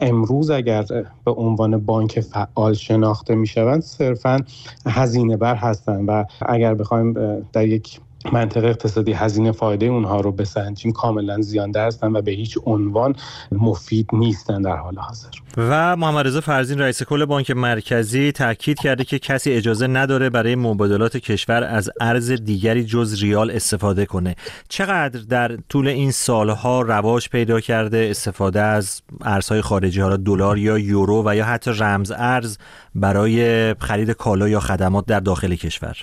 امروز 0.00 0.50
اگر 0.50 0.84
به 1.24 1.30
عنوان 1.30 1.78
بانک 1.78 2.20
فعال 2.20 2.74
شناخته 2.74 3.34
می‌شوند 3.34 3.82
صرفا 3.82 4.40
هزینه 4.86 5.36
بر 5.36 5.54
هستند 5.54 6.04
و 6.08 6.24
اگر 6.46 6.74
بخوایم 6.74 7.12
در 7.52 7.68
یک 7.68 8.00
منطقه 8.32 8.66
اقتصادی 8.68 9.12
هزینه 9.12 9.52
فایده 9.52 9.86
اونها 9.86 10.20
رو 10.20 10.32
بسنجیم 10.32 10.92
کاملا 10.92 11.40
زیانده 11.40 11.80
هستن 11.80 12.16
و 12.16 12.22
به 12.22 12.30
هیچ 12.30 12.58
عنوان 12.66 13.16
مفید 13.52 14.08
نیستن 14.12 14.62
در 14.62 14.76
حال 14.76 14.98
حاضر. 14.98 15.43
و 15.56 15.96
محمد 15.96 16.26
رضا 16.26 16.40
فرزین 16.40 16.78
رئیس 16.78 17.02
کل 17.02 17.24
بانک 17.24 17.50
مرکزی 17.50 18.32
تاکید 18.32 18.78
کرده 18.78 19.04
که 19.04 19.18
کسی 19.18 19.52
اجازه 19.52 19.86
نداره 19.86 20.30
برای 20.30 20.54
مبادلات 20.54 21.16
کشور 21.16 21.64
از 21.64 21.90
ارز 22.00 22.30
دیگری 22.30 22.84
جز 22.84 23.22
ریال 23.22 23.50
استفاده 23.50 24.06
کنه. 24.06 24.36
چقدر 24.68 25.20
در 25.20 25.56
طول 25.68 25.88
این 25.88 26.10
سالها 26.10 26.80
رواج 26.80 27.28
پیدا 27.28 27.60
کرده؟ 27.60 28.06
استفاده 28.10 28.60
از 28.60 29.02
ارزهای 29.20 29.60
خارجی 29.60 30.00
ها 30.00 30.16
دلار 30.16 30.58
یا 30.58 30.78
یورو 30.78 31.22
و 31.26 31.36
یا 31.36 31.44
حتی 31.44 31.70
رمز 31.78 32.12
ارز 32.16 32.58
برای 32.94 33.74
خرید 33.74 34.10
کالا 34.10 34.48
یا 34.48 34.60
خدمات 34.60 35.06
در 35.06 35.20
داخل 35.20 35.54
کشور؟ 35.54 35.96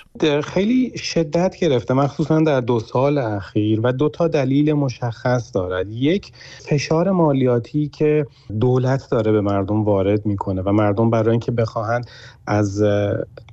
خیلی 0.43 0.98
شدت 0.98 1.55
گرفته 1.60 1.93
مخصوصا 1.93 2.39
در 2.39 2.62
دو 2.62 2.79
سال 2.79 3.17
اخیر 3.17 3.79
و 3.84 3.91
دو 3.91 4.10
تا 4.10 4.27
دلیل 4.27 4.74
مشخص 4.74 5.55
دارد. 5.55 5.91
یک 5.91 6.31
فشار 6.70 7.12
مالیاتی 7.12 7.88
که 7.88 8.27
دولت 8.60 9.10
داره 9.12 9.31
به 9.31 9.40
مردم 9.41 9.83
وارد 9.83 10.25
می‌کنه 10.25 10.62
و 10.62 10.71
مردم 10.71 11.10
برای 11.10 11.31
اینکه 11.31 11.51
بخواهند 11.51 12.05
از 12.48 12.81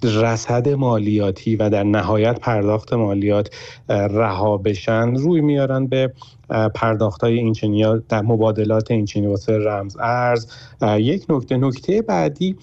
رصد 0.03 0.69
مالیاتی 0.69 1.57
و 1.57 1.71
در 1.71 1.83
نهایت 1.83 2.41
پرداخت 2.41 2.93
مالیات 2.93 3.51
رها 3.89 4.57
بشن 4.57 5.15
روی 5.15 5.41
میارن 5.41 5.87
به 5.87 6.13
پرداخت 6.49 7.23
های 7.23 7.39
اینچنی 7.39 7.85
در 8.09 8.23
مبادلات 8.23 8.91
اینچنی 8.91 9.27
واسه 9.27 9.59
رمز 9.59 9.97
ارز. 10.01 10.47
یک 10.83 11.27
نکته 11.29 11.57
نکته 11.57 12.03
بعدی 12.03 12.57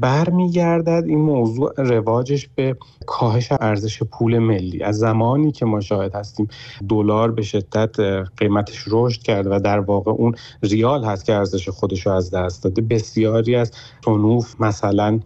برمیگردد 0.00 1.04
این 1.06 1.20
موضوع 1.20 1.72
رواجش 1.76 2.48
به 2.54 2.76
کاهش 3.06 3.52
ارزش 3.60 4.02
پول 4.02 4.38
ملی. 4.38 4.82
از 4.82 4.98
زمانی 4.98 5.52
که 5.52 5.66
ما 5.66 5.80
شاهد 5.80 6.14
هستیم 6.14 6.48
دلار 6.88 7.30
به 7.30 7.42
شدت 7.42 8.00
قیمتش 8.36 8.84
رشد 8.90 9.22
کرد 9.22 9.46
و 9.46 9.58
در 9.58 9.78
واقع 9.78 10.10
اون 10.10 10.34
ریال 10.62 11.04
هست 11.04 11.24
که 11.24 11.34
ارزش 11.34 11.68
خودش 11.68 12.06
رو 12.06 12.12
از 12.12 12.30
دست 12.30 12.64
داده. 12.64 12.82
بسیاری 12.82 13.56
از 13.56 13.72
تنوف 14.02 14.60
مثلا 14.60 15.20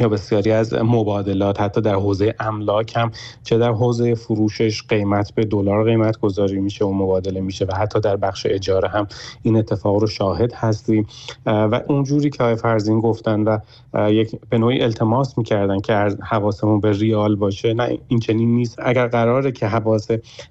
یا 0.00 0.08
بسیاری 0.08 0.50
از 0.50 0.74
مبادلات 0.74 1.60
حتی 1.60 1.80
در 1.80 1.94
حوزه 1.94 2.34
املاک 2.40 2.96
هم 2.96 3.10
چه 3.44 3.58
در 3.58 3.72
حوزه 3.72 4.14
فروشش 4.14 4.82
قیمت 4.82 5.34
به 5.34 5.44
دلار 5.44 5.84
قیمت 5.84 6.18
گذاری 6.20 6.60
میشه 6.60 6.84
و 6.84 6.92
مبادله 6.92 7.40
میشه 7.40 7.64
و 7.64 7.74
حتی 7.74 8.00
در 8.00 8.16
بخش 8.16 8.46
اجاره 8.50 8.88
هم 8.88 9.06
این 9.42 9.56
اتفاق 9.56 9.96
رو 9.96 10.06
شاهد 10.06 10.52
هستیم. 10.52 11.06
و 11.46 11.80
اونجوری 11.88 12.30
که 12.30 12.42
آقای 12.42 12.56
فرزین 12.56 13.00
گفتن 13.00 13.40
و 13.40 13.58
یک 14.10 14.36
به 14.50 14.58
نوعی 14.58 14.82
التماس 14.82 15.38
می‌کردن 15.38 15.80
که 15.80 15.94
حواسمون 16.22 16.80
به 16.80 16.92
ریال 16.92 17.36
باشه 17.36 17.74
نه 17.74 17.98
این 18.08 18.20
چنین 18.20 18.54
نیست. 18.54 18.78
اگر 18.78 19.06
قراره 19.06 19.52
که 19.52 19.66
حواس 19.66 20.08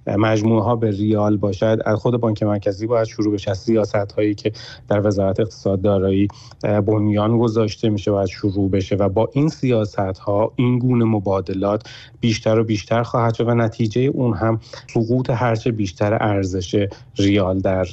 مجموعه 0.07 0.63
ها 0.63 0.75
به 0.75 0.91
ریال 0.91 1.37
باشد 1.37 1.79
از 1.85 1.97
خود 1.99 2.17
بانک 2.17 2.43
مرکزی 2.43 2.87
باید 2.87 3.07
شروع 3.07 3.33
بشه. 3.33 3.53
سیاست 3.53 4.11
هایی 4.11 4.35
که 4.35 4.51
در 4.87 5.07
وزارت 5.07 5.39
اقتصاد 5.39 5.81
دارایی 5.81 6.27
بنیان 6.63 7.37
گذاشته 7.37 7.89
میشه 7.89 8.11
باید 8.11 8.27
شروع 8.27 8.69
بشه 8.69 8.95
و 8.95 9.09
با 9.09 9.29
این 9.33 9.49
سیاست 9.49 9.99
ها 9.99 10.53
این 10.55 10.79
گونه 10.79 11.05
مبادلات 11.05 11.89
بیشتر 12.19 12.59
و 12.59 12.63
بیشتر 12.63 13.03
خواهد 13.03 13.33
شد 13.33 13.47
و 13.47 13.53
نتیجه 13.53 14.01
اون 14.01 14.37
هم 14.37 14.59
سقوط 14.93 15.29
هرچه 15.29 15.71
بیشتر 15.71 16.13
ارزش 16.13 16.87
ریال 17.15 17.59
در 17.59 17.85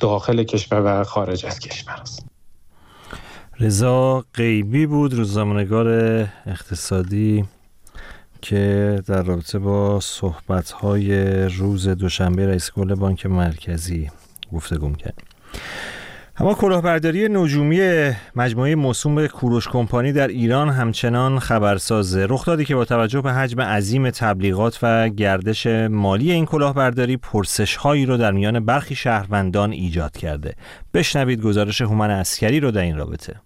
داخل 0.00 0.42
کشور 0.42 1.00
و 1.00 1.04
خارج 1.04 1.46
از 1.46 1.58
کشور 1.58 1.94
است 2.00 2.26
رضا 3.60 4.24
غیبی 4.34 4.86
بود 4.86 5.14
روزنامه‌نگار 5.14 5.88
اقتصادی 6.46 7.44
که 8.42 9.02
در 9.06 9.22
رابطه 9.22 9.58
با 9.58 10.00
صحبت‌های 10.00 11.24
روز 11.48 11.88
دوشنبه 11.88 12.46
رئیس 12.46 12.70
کل 12.70 12.94
بانک 12.94 13.26
مرکزی 13.26 14.10
گفتگو 14.52 14.92
کرد. 14.92 15.22
اما 16.36 16.54
کلاهبرداری 16.54 17.28
نجومی 17.28 18.10
مجموعه 18.36 18.74
موسوم 18.74 19.14
به 19.14 19.28
کوروش 19.28 19.68
کمپانی 19.68 20.12
در 20.12 20.28
ایران 20.28 20.68
همچنان 20.68 21.38
خبرسازه. 21.38 22.26
رخ 22.30 22.48
که 22.48 22.74
با 22.74 22.84
توجه 22.84 23.20
به 23.20 23.32
حجم 23.32 23.60
عظیم 23.60 24.10
تبلیغات 24.10 24.78
و 24.82 25.08
گردش 25.08 25.66
مالی 25.90 26.32
این 26.32 26.46
کلاهبرداری 26.46 27.16
پرسش 27.16 27.76
هایی 27.76 28.06
رو 28.06 28.16
در 28.16 28.32
میان 28.32 28.64
برخی 28.64 28.94
شهروندان 28.94 29.72
ایجاد 29.72 30.16
کرده. 30.16 30.54
بشنوید 30.94 31.42
گزارش 31.42 31.80
هومن 31.80 32.10
اسکری 32.10 32.60
رو 32.60 32.70
در 32.70 32.82
این 32.82 32.96
رابطه. 32.96 33.40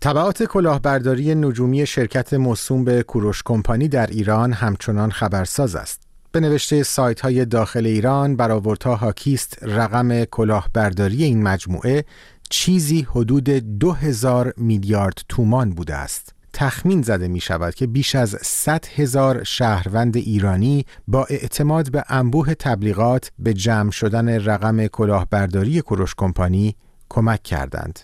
تبعات 0.00 0.42
کلاهبرداری 0.42 1.34
نجومی 1.34 1.86
شرکت 1.86 2.34
موسوم 2.34 2.84
به 2.84 3.02
کوروش 3.02 3.42
کمپانی 3.42 3.88
در 3.88 4.06
ایران 4.06 4.52
همچنان 4.52 5.10
خبرساز 5.10 5.76
است. 5.76 6.07
به 6.32 6.40
نوشته 6.40 6.82
سایت 6.82 7.20
های 7.20 7.44
داخل 7.44 7.86
ایران 7.86 8.36
برآوردها 8.36 8.96
حاکیست 8.96 9.58
رقم 9.62 10.24
کلاهبرداری 10.24 11.24
این 11.24 11.42
مجموعه 11.42 12.04
چیزی 12.50 13.06
حدود 13.10 13.50
دو 13.78 13.92
هزار 13.92 14.54
میلیارد 14.56 15.18
تومان 15.28 15.70
بوده 15.70 15.94
است. 15.94 16.34
تخمین 16.52 17.02
زده 17.02 17.28
می 17.28 17.40
شود 17.40 17.74
که 17.74 17.86
بیش 17.86 18.14
از 18.14 18.36
100 18.42 18.84
هزار 18.96 19.44
شهروند 19.44 20.16
ایرانی 20.16 20.86
با 21.08 21.24
اعتماد 21.24 21.90
به 21.90 22.04
انبوه 22.08 22.54
تبلیغات 22.54 23.30
به 23.38 23.54
جمع 23.54 23.90
شدن 23.90 24.28
رقم 24.28 24.86
کلاهبرداری 24.86 25.80
کوروش 25.80 26.14
کمپانی 26.14 26.76
کمک 27.08 27.42
کردند. 27.42 28.00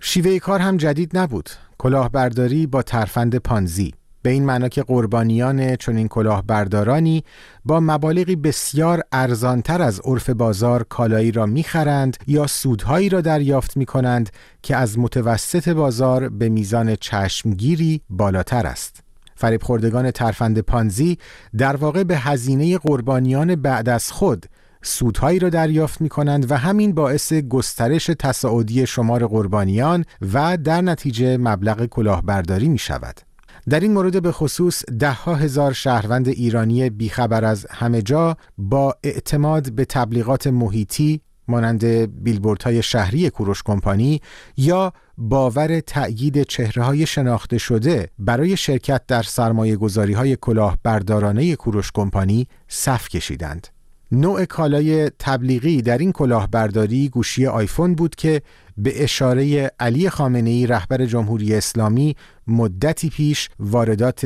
شیوه 0.00 0.38
کار 0.38 0.60
هم 0.60 0.76
جدید 0.76 1.18
نبود. 1.18 1.50
کلاهبرداری 1.78 2.66
با 2.66 2.82
ترفند 2.82 3.36
پانزی 3.36 3.94
به 4.26 4.32
این 4.32 4.44
معنا 4.44 4.68
که 4.68 4.82
قربانیان 4.82 5.76
چنین 5.76 6.08
کلاهبردارانی 6.08 7.24
با 7.64 7.80
مبالغی 7.80 8.36
بسیار 8.36 9.02
ارزانتر 9.12 9.82
از 9.82 10.00
عرف 10.04 10.30
بازار 10.30 10.82
کالایی 10.82 11.32
را 11.32 11.46
می‌خرند 11.46 12.16
یا 12.26 12.46
سودهایی 12.46 13.08
را 13.08 13.20
دریافت 13.20 13.76
می 13.76 13.86
کنند 13.86 14.30
که 14.62 14.76
از 14.76 14.98
متوسط 14.98 15.68
بازار 15.68 16.28
به 16.28 16.48
میزان 16.48 16.96
چشمگیری 16.96 18.00
بالاتر 18.10 18.66
است. 18.66 19.00
فریب 19.36 19.62
خوردگان 19.62 20.10
ترفند 20.10 20.60
پانزی 20.60 21.18
در 21.58 21.76
واقع 21.76 22.04
به 22.04 22.16
هزینه 22.16 22.78
قربانیان 22.78 23.54
بعد 23.54 23.88
از 23.88 24.12
خود 24.12 24.46
سودهایی 24.82 25.38
را 25.38 25.48
دریافت 25.48 26.00
می 26.00 26.08
کنند 26.08 26.50
و 26.50 26.56
همین 26.56 26.92
باعث 26.92 27.32
گسترش 27.32 28.10
تصاعدی 28.18 28.86
شمار 28.86 29.26
قربانیان 29.26 30.04
و 30.32 30.56
در 30.56 30.80
نتیجه 30.80 31.36
مبلغ 31.36 31.86
کلاهبرداری 31.86 32.68
می 32.68 32.78
شود. 32.78 33.35
در 33.68 33.80
این 33.80 33.92
مورد 33.92 34.22
به 34.22 34.32
خصوص 34.32 34.82
ده 34.98 35.12
ها 35.12 35.34
هزار 35.34 35.72
شهروند 35.72 36.28
ایرانی 36.28 36.90
بیخبر 36.90 37.44
از 37.44 37.66
همه 37.70 38.02
جا 38.02 38.36
با 38.58 38.94
اعتماد 39.02 39.72
به 39.72 39.84
تبلیغات 39.84 40.46
محیطی 40.46 41.20
مانند 41.48 41.84
بیلبوردهای 42.24 42.82
شهری 42.82 43.30
کوروش 43.30 43.62
کمپانی 43.62 44.20
یا 44.56 44.92
باور 45.18 45.80
تأیید 45.80 46.42
چهره 46.42 46.82
های 46.82 47.06
شناخته 47.06 47.58
شده 47.58 48.10
برای 48.18 48.56
شرکت 48.56 49.06
در 49.06 49.22
سرمایه 49.22 49.76
گذاری 49.76 50.12
های 50.12 50.36
کلاه 50.36 50.78
بردارانه 50.82 51.56
کوروش 51.56 51.92
کمپانی 51.92 52.48
صف 52.68 53.08
کشیدند. 53.08 53.68
نوع 54.12 54.44
کالای 54.44 55.10
تبلیغی 55.18 55.82
در 55.82 55.98
این 55.98 56.12
کلاهبرداری 56.12 57.08
گوشی 57.08 57.46
آیفون 57.46 57.94
بود 57.94 58.14
که 58.14 58.42
به 58.78 59.04
اشاره 59.04 59.70
علی 59.80 60.10
خامنه 60.10 60.50
ای 60.50 60.66
رهبر 60.66 61.06
جمهوری 61.06 61.54
اسلامی 61.54 62.16
مدتی 62.46 63.10
پیش 63.10 63.48
واردات 63.58 64.24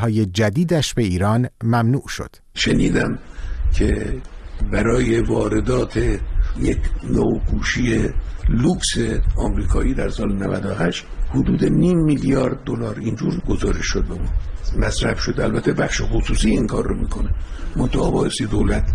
های 0.00 0.26
جدیدش 0.26 0.94
به 0.94 1.02
ایران 1.02 1.48
ممنوع 1.64 2.08
شد. 2.08 2.36
شنیدم 2.54 3.18
که 3.74 4.14
برای 4.72 5.20
واردات 5.20 5.96
یک 6.60 6.78
نوع 7.10 7.40
گوشی 7.50 7.98
لوکس 8.48 8.96
آمریکایی 9.36 9.94
در 9.94 10.08
سال 10.08 10.32
98 10.32 11.04
حدود 11.30 11.64
نیم 11.64 11.98
میلیارد 11.98 12.64
دلار 12.64 12.98
اینجور 12.98 13.40
گزارش 13.48 13.86
شد 13.86 14.04
ما 14.08 14.16
مصرف 14.78 15.20
شده 15.20 15.44
البته 15.44 15.72
بخش 15.72 16.02
خصوصی 16.02 16.50
این 16.50 16.66
کار 16.66 16.84
رو 16.84 17.00
می‌کنه 17.00 17.30
منتها 17.76 18.28
دولت 18.50 18.92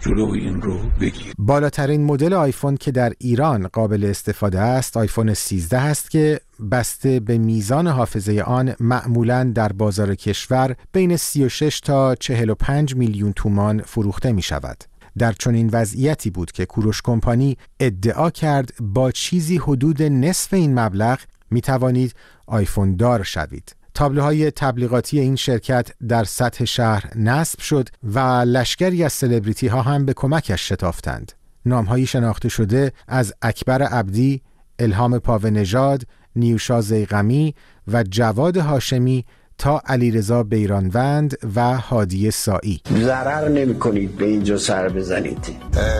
جلو 0.00 0.30
این 0.30 0.62
رو 0.62 0.78
بگیر 1.00 1.32
بالاترین 1.38 2.04
مدل 2.04 2.34
آیفون 2.34 2.76
که 2.76 2.90
در 2.90 3.12
ایران 3.18 3.68
قابل 3.68 4.04
استفاده 4.04 4.60
است 4.60 4.96
آیفون 4.96 5.34
13 5.34 5.78
است 5.78 6.10
که 6.10 6.40
بسته 6.70 7.20
به 7.20 7.38
میزان 7.38 7.86
حافظه 7.86 8.42
آن 8.46 8.74
معمولا 8.80 9.52
در 9.54 9.72
بازار 9.72 10.14
کشور 10.14 10.76
بین 10.92 11.16
36 11.16 11.80
تا 11.80 12.14
45 12.14 12.96
میلیون 12.96 13.32
تومان 13.32 13.82
فروخته 13.82 14.32
می 14.32 14.42
شود. 14.42 14.84
در 15.18 15.32
چنین 15.32 15.70
وضعیتی 15.72 16.30
بود 16.30 16.52
که 16.52 16.66
کوروش 16.66 17.02
کمپانی 17.02 17.58
ادعا 17.80 18.30
کرد 18.30 18.70
با 18.80 19.10
چیزی 19.10 19.56
حدود 19.56 20.02
نصف 20.02 20.54
این 20.54 20.78
مبلغ 20.78 21.18
می 21.50 21.60
توانید 21.60 22.14
آیفون 22.46 22.96
دار 22.96 23.22
شوید. 23.22 23.77
تابلوهای 23.98 24.50
تبلیغاتی 24.50 25.20
این 25.20 25.36
شرکت 25.36 25.88
در 26.08 26.24
سطح 26.24 26.64
شهر 26.64 27.04
نصب 27.16 27.60
شد 27.60 27.88
و 28.02 28.18
لشکری 28.46 29.04
از 29.04 29.12
سلبریتی 29.12 29.66
ها 29.66 29.82
هم 29.82 30.06
به 30.06 30.12
کمکش 30.12 30.68
شتافتند. 30.68 31.32
نامهایی 31.66 32.06
شناخته 32.06 32.48
شده 32.48 32.92
از 33.08 33.34
اکبر 33.42 33.82
عبدی، 33.82 34.42
الهام 34.78 35.18
پاونژاد، 35.18 36.02
نیوشا 36.36 36.80
زیغمی 36.80 37.54
و 37.92 38.02
جواد 38.02 38.56
هاشمی 38.56 39.24
تا 39.58 39.82
علیرضا 39.86 40.42
بیرانوند 40.42 41.36
و 41.54 41.78
هادی 41.78 42.30
سایی 42.30 42.80
ضرر 42.94 43.48
نمی 43.48 43.78
کنید 43.78 44.16
به 44.16 44.24
اینجا 44.24 44.58
سر 44.58 44.88
بزنید. 44.88 45.56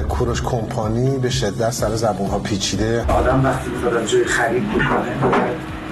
کوروش 0.08 0.42
کمپانی 0.42 1.18
به 1.18 1.30
شدت 1.30 1.70
سر 1.70 1.96
زبون 1.96 2.28
ها 2.28 2.38
پیچیده. 2.38 3.12
آدم 3.12 3.44
وقتی 3.44 3.70
جای 4.12 4.24
خرید 4.24 4.62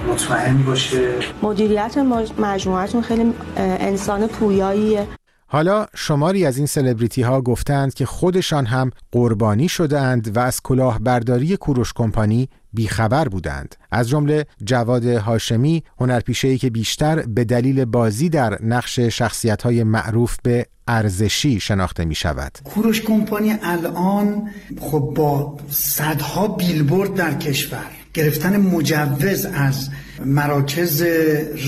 مطمئن 0.09 0.63
باشه؟ 0.63 1.13
مدیریت 1.41 1.97
مجموعتون 2.37 3.01
خیلی 3.01 3.33
انسان 3.57 4.27
پویاییه. 4.27 5.07
حالا 5.49 5.85
شماری 5.95 6.45
از 6.45 6.57
این 6.57 6.65
سلبریتی 6.65 7.21
ها 7.21 7.41
گفتند 7.41 7.93
که 7.93 8.05
خودشان 8.05 8.65
هم 8.65 8.91
قربانی 9.11 9.69
شدهاند 9.69 10.37
و 10.37 10.39
از 10.39 10.61
کلاهبرداری 10.61 11.57
کوروش 11.57 11.93
کمپانی 11.93 12.49
بیخبر 12.73 13.27
بودند. 13.27 13.75
از 13.91 14.09
جمله 14.09 14.45
جواد 14.63 15.05
هاشمی 15.05 15.83
هنرپیشه‌ای 15.99 16.57
که 16.57 16.69
بیشتر 16.69 17.21
به 17.21 17.43
دلیل 17.43 17.85
بازی 17.85 18.29
در 18.29 18.57
نقش 18.63 18.99
شخصیت 18.99 19.61
های 19.61 19.83
معروف 19.83 20.37
به 20.43 20.65
ارزشی 20.87 21.59
شناخته 21.59 22.05
می 22.05 22.15
شود 22.15 22.57
کوروش 22.63 23.01
کمپانی 23.01 23.55
الان 23.63 24.49
خب 24.81 25.13
با 25.15 25.57
صدها 25.69 26.47
بیلبورد 26.47 27.13
در 27.13 27.33
کشور. 27.33 27.91
گرفتن 28.17 28.57
مجوز 28.57 29.45
از 29.45 29.89
مراکز 30.25 31.01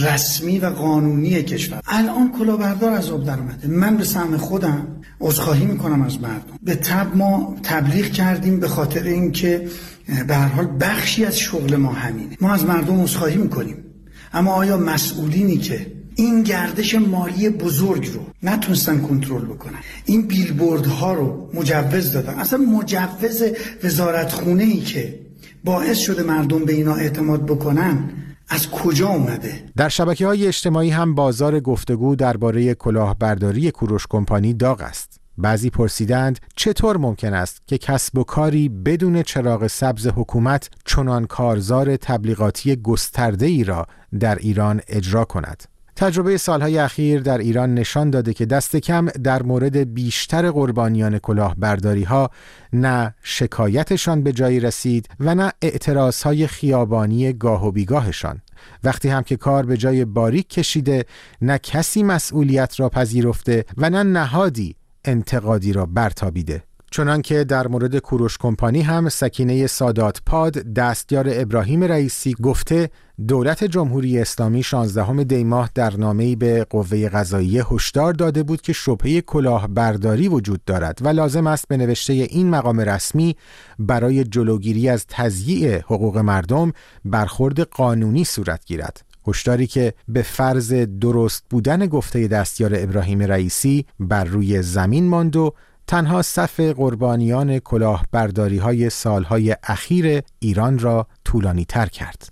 رسمی 0.03 0.59
و 0.59 0.65
قانونی 0.65 1.43
کشور. 1.43 1.81
الان 1.87 2.31
کلاهبردار 2.39 2.93
از 2.93 3.09
آب 3.09 3.25
در 3.25 3.39
اومده. 3.39 3.67
من 3.67 3.97
به 3.97 4.03
سهم 4.03 4.37
خودم 4.37 4.87
عذرخواهی 5.21 5.65
می‌کنم 5.65 6.01
از 6.01 6.21
مردم. 6.21 6.59
به 6.63 6.75
تب 6.75 7.15
ما 7.15 7.55
تبلیغ 7.63 8.05
کردیم 8.05 8.59
به 8.59 8.67
خاطر 8.67 9.03
اینکه 9.03 9.67
به 10.27 10.35
هر 10.35 10.47
حال 10.47 10.67
بخشی 10.79 11.25
از 11.25 11.39
شغل 11.39 11.75
ما 11.75 11.91
همینه. 11.91 12.37
ما 12.41 12.53
از 12.53 12.65
مردم 12.65 13.01
عذرخواهی 13.01 13.37
می‌کنیم. 13.37 13.77
اما 14.33 14.51
آیا 14.53 14.77
مسئولینی 14.77 15.57
که 15.57 15.85
این 16.15 16.43
گردش 16.43 16.95
مالی 16.95 17.49
بزرگ 17.49 18.09
رو 18.13 18.25
نتونستن 18.43 18.97
کنترل 19.01 19.45
بکنن 19.45 19.79
این 20.05 20.21
بیلبوردها 20.21 21.13
رو 21.13 21.49
مجوز 21.53 22.11
دادن؟ 22.11 22.33
اصلا 22.33 22.59
مجوز 22.59 23.43
وزارت 23.83 24.31
خونه 24.31 24.63
ای 24.63 24.79
که 24.79 25.28
باعث 25.63 25.97
شده 25.97 26.23
مردم 26.23 26.65
به 26.65 26.73
اینا 26.73 26.95
اعتماد 26.95 27.45
بکنن 27.45 27.97
از 28.49 28.69
کجا 28.69 29.07
اومده؟ 29.07 29.63
در 29.77 29.89
شبکه 29.89 30.27
های 30.27 30.47
اجتماعی 30.47 30.89
هم 30.89 31.15
بازار 31.15 31.59
گفتگو 31.59 32.15
درباره 32.15 32.73
کلاهبرداری 32.73 33.71
کوروش 33.71 34.07
کمپانی 34.09 34.53
داغ 34.53 34.81
است. 34.81 35.19
بعضی 35.37 35.69
پرسیدند 35.69 36.39
چطور 36.55 36.97
ممکن 36.97 37.33
است 37.33 37.61
که 37.67 37.77
کسب 37.77 38.17
و 38.17 38.23
کاری 38.23 38.69
بدون 38.69 39.23
چراغ 39.23 39.67
سبز 39.67 40.07
حکومت 40.07 40.69
چنان 40.85 41.25
کارزار 41.25 41.97
تبلیغاتی 41.97 42.75
گسترده 42.75 43.45
ای 43.45 43.63
را 43.63 43.87
در 44.19 44.35
ایران 44.35 44.81
اجرا 44.87 45.25
کند. 45.25 45.63
تجربه 45.99 46.37
سالهای 46.37 46.77
اخیر 46.77 47.21
در 47.21 47.37
ایران 47.37 47.73
نشان 47.73 48.09
داده 48.09 48.33
که 48.33 48.45
دست 48.45 48.75
کم 48.75 49.05
در 49.05 49.43
مورد 49.43 49.93
بیشتر 49.93 50.51
قربانیان 50.51 51.19
کلاهبرداری 51.19 52.03
ها 52.03 52.29
نه 52.73 53.15
شکایتشان 53.23 54.23
به 54.23 54.31
جایی 54.31 54.59
رسید 54.59 55.09
و 55.19 55.35
نه 55.35 55.51
اعتراض 55.61 56.23
های 56.23 56.47
خیابانی 56.47 57.33
گاه 57.33 57.67
و 57.67 57.71
بیگاهشان. 57.71 58.41
وقتی 58.83 59.09
هم 59.09 59.23
که 59.23 59.37
کار 59.37 59.65
به 59.65 59.77
جای 59.77 60.05
باریک 60.05 60.49
کشیده 60.49 61.05
نه 61.41 61.57
کسی 61.57 62.03
مسئولیت 62.03 62.79
را 62.79 62.89
پذیرفته 62.89 63.65
و 63.77 63.89
نه 63.89 64.03
نهادی 64.03 64.75
انتقادی 65.05 65.73
را 65.73 65.85
برتابیده. 65.85 66.63
چنانکه 66.91 67.43
در 67.43 67.67
مورد 67.67 67.97
کوروش 67.97 68.37
کمپانی 68.37 68.81
هم 68.81 69.09
سکینه 69.09 69.67
سادات 69.67 70.21
پاد 70.25 70.51
دستیار 70.53 71.27
ابراهیم 71.29 71.83
رئیسی 71.83 72.35
گفته 72.43 72.89
دولت 73.27 73.63
جمهوری 73.63 74.19
اسلامی 74.19 74.63
16 74.63 75.23
دی 75.23 75.43
ماه 75.43 75.69
در 75.75 75.97
نامه‌ای 75.97 76.35
به 76.35 76.63
قوه 76.69 77.09
قضاییه 77.09 77.65
هشدار 77.71 78.13
داده 78.13 78.43
بود 78.43 78.61
که 78.61 78.73
شبهه 78.73 79.21
کلاهبرداری 79.21 80.27
وجود 80.27 80.63
دارد 80.65 80.99
و 81.01 81.07
لازم 81.07 81.47
است 81.47 81.67
به 81.67 81.77
نوشته 81.77 82.13
این 82.13 82.49
مقام 82.49 82.79
رسمی 82.79 83.35
برای 83.79 84.23
جلوگیری 84.23 84.89
از 84.89 85.05
تضییع 85.07 85.77
حقوق 85.77 86.17
مردم 86.17 86.73
برخورد 87.05 87.59
قانونی 87.59 88.23
صورت 88.23 88.65
گیرد. 88.65 89.01
هشداری 89.27 89.67
که 89.67 89.93
به 90.07 90.21
فرض 90.21 90.73
درست 90.73 91.43
بودن 91.49 91.85
گفته 91.87 92.27
دستیار 92.27 92.71
ابراهیم 92.75 93.21
رئیسی 93.21 93.85
بر 93.99 94.23
روی 94.23 94.61
زمین 94.61 95.07
ماند 95.07 95.35
و 95.35 95.53
تنها 95.89 96.21
صف 96.21 96.59
قربانیان 96.59 97.59
کلاهبرداری 97.59 98.57
های 98.57 98.89
سالهای 98.89 99.55
اخیر 99.63 100.21
ایران 100.39 100.79
را 100.79 101.07
طولانی 101.25 101.65
تر 101.65 101.85
کرد. 101.85 102.29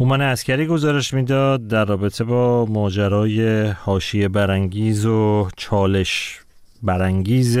هومن 0.00 0.20
عسکری 0.20 0.66
گزارش 0.66 1.14
می‌داد 1.14 1.66
در 1.66 1.84
رابطه 1.84 2.24
با 2.24 2.66
ماجرای 2.66 3.66
حاشیه 3.66 4.28
برانگیز 4.28 5.06
و 5.06 5.48
چالش 5.56 6.40
برانگیز 6.82 7.58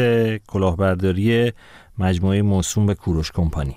کلاهبرداری 0.48 1.52
مجموعه 1.98 2.42
موسوم 2.42 2.86
به 2.86 2.94
کوروش 2.94 3.32
کمپانی 3.32 3.76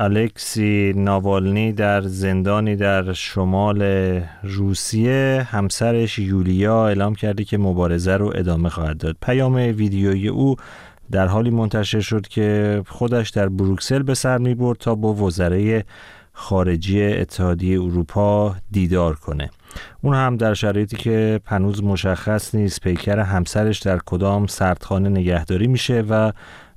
الکسی 0.00 0.92
ناوالنی 0.96 1.72
در 1.72 2.00
زندانی 2.00 2.76
در 2.76 3.12
شمال 3.12 3.82
روسیه. 4.42 5.46
همسرش 5.50 6.18
یولیا 6.18 6.86
اعلام 6.86 7.14
کرده 7.14 7.44
که 7.44 7.58
مبارزه 7.58 8.16
رو 8.16 8.32
ادامه 8.34 8.68
خواهد 8.68 8.98
داد. 8.98 9.16
پیام 9.22 9.54
ویدیویی 9.54 10.28
او 10.28 10.56
در 11.10 11.26
حالی 11.26 11.50
منتشر 11.50 12.00
شد 12.00 12.28
که 12.28 12.82
خودش 12.86 13.30
در 13.30 13.48
بروکسل 13.48 14.02
به 14.02 14.14
سر 14.14 14.38
می 14.38 14.54
برد 14.54 14.78
تا 14.78 14.94
با 14.94 15.14
وزرای 15.14 15.82
خارجی 16.32 17.02
اتحادیه 17.04 17.82
اروپا 17.82 18.56
دیدار 18.70 19.14
کنه. 19.14 19.50
اون 20.02 20.14
هم 20.14 20.36
در 20.36 20.54
شرایطی 20.54 20.96
که 20.96 21.40
پنوز 21.44 21.82
مشخص 21.82 22.54
نیست 22.54 22.80
پیکر 22.80 23.18
همسرش 23.18 23.78
در 23.78 23.98
کدام 24.06 24.46
سردخانه 24.46 25.08
نگهداری 25.08 25.66
میشه 25.66 26.04
و 26.10 26.32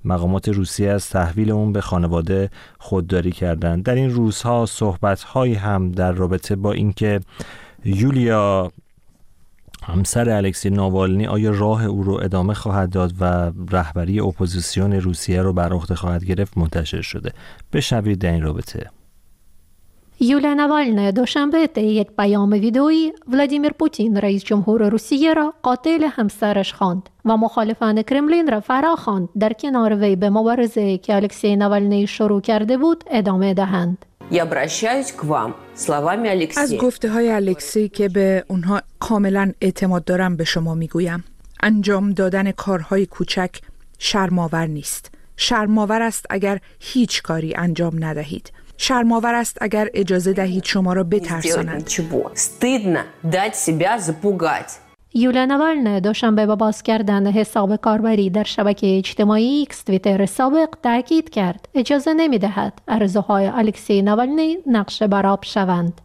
مقامات 0.05 0.49
روسیه 0.49 0.89
از 0.89 1.09
تحویل 1.09 1.51
اون 1.51 1.73
به 1.73 1.81
خانواده 1.81 2.49
خودداری 2.79 3.31
کردند 3.31 3.83
در 3.83 3.95
این 3.95 4.09
روزها 4.09 4.65
صحبت 4.65 5.25
هم 5.35 5.91
در 5.91 6.11
رابطه 6.11 6.55
با 6.55 6.71
اینکه 6.71 7.19
یولیا 7.85 8.71
همسر 9.83 10.29
الکسی 10.29 10.69
ناوالنی 10.69 11.27
آیا 11.27 11.51
راه 11.51 11.85
او 11.85 12.03
رو 12.03 12.13
ادامه 12.13 12.53
خواهد 12.53 12.89
داد 12.89 13.13
و 13.19 13.51
رهبری 13.71 14.19
اپوزیسیون 14.19 14.93
روسیه 14.93 15.41
رو 15.41 15.53
بر 15.53 15.73
عهده 15.73 15.95
خواهد 15.95 16.25
گرفت 16.25 16.57
منتشر 16.57 17.01
شده. 17.01 17.31
بشنوید 17.73 18.19
در 18.19 18.31
این 18.31 18.41
رابطه. 18.41 18.89
یولیا 20.23 20.53
نوالنه 20.53 21.11
دوشنبه 21.11 21.67
طی 21.67 21.81
یک 21.81 22.07
پیام 22.17 22.51
ویدئویی 22.51 23.13
ولادیمیر 23.27 23.71
پوتین 23.71 24.17
رئیس 24.17 24.43
جمهور 24.43 24.89
روسیه 24.89 25.33
را 25.33 25.53
قاتل 25.63 26.03
همسرش 26.03 26.73
خواند 26.73 27.09
و 27.25 27.37
مخالفان 27.37 28.01
کرملین 28.01 28.51
را 28.51 28.59
فرا 28.59 28.95
خواند 28.95 29.29
در 29.39 29.53
کنار 29.53 29.95
وی 29.95 30.15
به 30.15 30.29
مبارزه 30.29 30.86
ای 30.86 30.97
که 30.97 31.15
الکسی 31.15 31.55
نوالنی 31.55 32.07
شروع 32.07 32.41
کرده 32.41 32.77
بود 32.77 33.03
ادامه 33.11 33.53
دهند. 33.53 34.05
از 36.57 36.77
گفته 36.77 37.09
های 37.09 37.31
الکسی 37.31 37.89
که 37.89 38.09
به 38.09 38.45
اونها 38.47 38.81
کاملا 38.99 39.51
اعتماد 39.61 40.03
دارم 40.03 40.35
به 40.35 40.43
شما 40.43 40.75
می‌گویم 40.75 41.23
انجام 41.63 42.11
دادن 42.11 42.51
کارهای 42.51 43.05
کوچک 43.05 43.49
شرم 43.99 44.37
آور 44.37 44.65
نیست 44.65 45.11
شرم 45.37 45.74
آور 45.74 46.01
است 46.01 46.25
اگر 46.29 46.59
هیچ 46.79 47.21
کاری 47.21 47.55
انجام 47.55 48.05
ندهید 48.05 48.51
شرم 48.81 49.11
آور 49.11 49.33
است 49.33 49.57
اگر 49.61 49.89
اجازه 49.93 50.33
دهید 50.33 50.63
شما 50.63 50.93
را 50.93 51.03
بترسانند 51.03 51.87
یولا 55.13 55.45
نوالنه 55.45 55.99
دوشنبه 55.99 56.45
با 56.45 56.55
باز 56.55 56.83
کردن 56.83 57.31
حساب 57.31 57.75
کاربری 57.75 58.29
در 58.29 58.43
شبکه 58.43 58.97
اجتماعی 58.97 59.45
ایکس 59.45 59.83
تویتر 59.83 60.25
سابق 60.25 60.69
تاکید 60.83 61.29
کرد 61.29 61.69
اجازه 61.75 62.13
نمی 62.13 62.39
دهد 62.39 62.81
آرزوهای 62.87 63.47
الکسی 63.47 64.01
نوالنی 64.01 64.57
نقش 64.67 65.03
بر 65.03 65.21
آب 65.21 65.39
شوند 65.43 66.01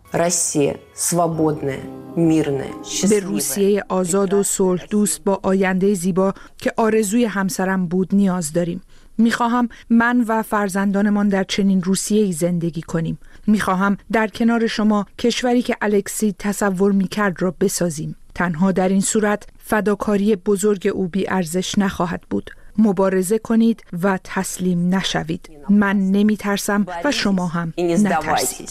به 3.10 3.20
روسیه 3.20 3.84
آزاد 3.88 4.34
و 4.34 4.42
صلح 4.42 4.86
دوست 4.90 5.24
با 5.24 5.40
آینده 5.42 5.94
زیبا 5.94 6.34
که 6.58 6.72
آرزوی 6.76 7.24
همسرم 7.24 7.86
بود 7.86 8.08
نیاز 8.12 8.52
داریم. 8.52 8.82
می‌خواهم 9.18 9.68
من 9.90 10.24
و 10.28 10.42
فرزندانمان 10.42 11.28
در 11.28 11.44
چنین 11.44 11.82
روسیه 11.82 12.22
ای 12.24 12.32
زندگی 12.32 12.82
کنیم. 12.82 13.18
می‌خواهم 13.46 13.96
در 14.12 14.28
کنار 14.28 14.66
شما 14.66 15.06
کشوری 15.18 15.62
که 15.62 15.76
الکسی 15.80 16.34
تصور 16.38 16.92
می‌کرد 16.92 17.42
را 17.42 17.54
بسازیم. 17.60 18.16
تنها 18.34 18.72
در 18.72 18.88
این 18.88 19.00
صورت 19.00 19.46
فداکاری 19.58 20.36
بزرگ 20.36 20.90
او 20.94 21.08
بی 21.08 21.28
ارزش 21.28 21.78
نخواهد 21.78 22.22
بود. 22.30 22.50
مبارزه 22.78 23.38
کنید 23.38 23.82
و 24.02 24.18
تسلیم 24.24 24.94
نشوید. 24.94 25.50
من 25.70 25.96
نمی 26.10 26.36
ترسم 26.36 26.86
و 27.04 27.12
شما 27.12 27.46
هم 27.46 27.72
نترسید. 27.78 28.70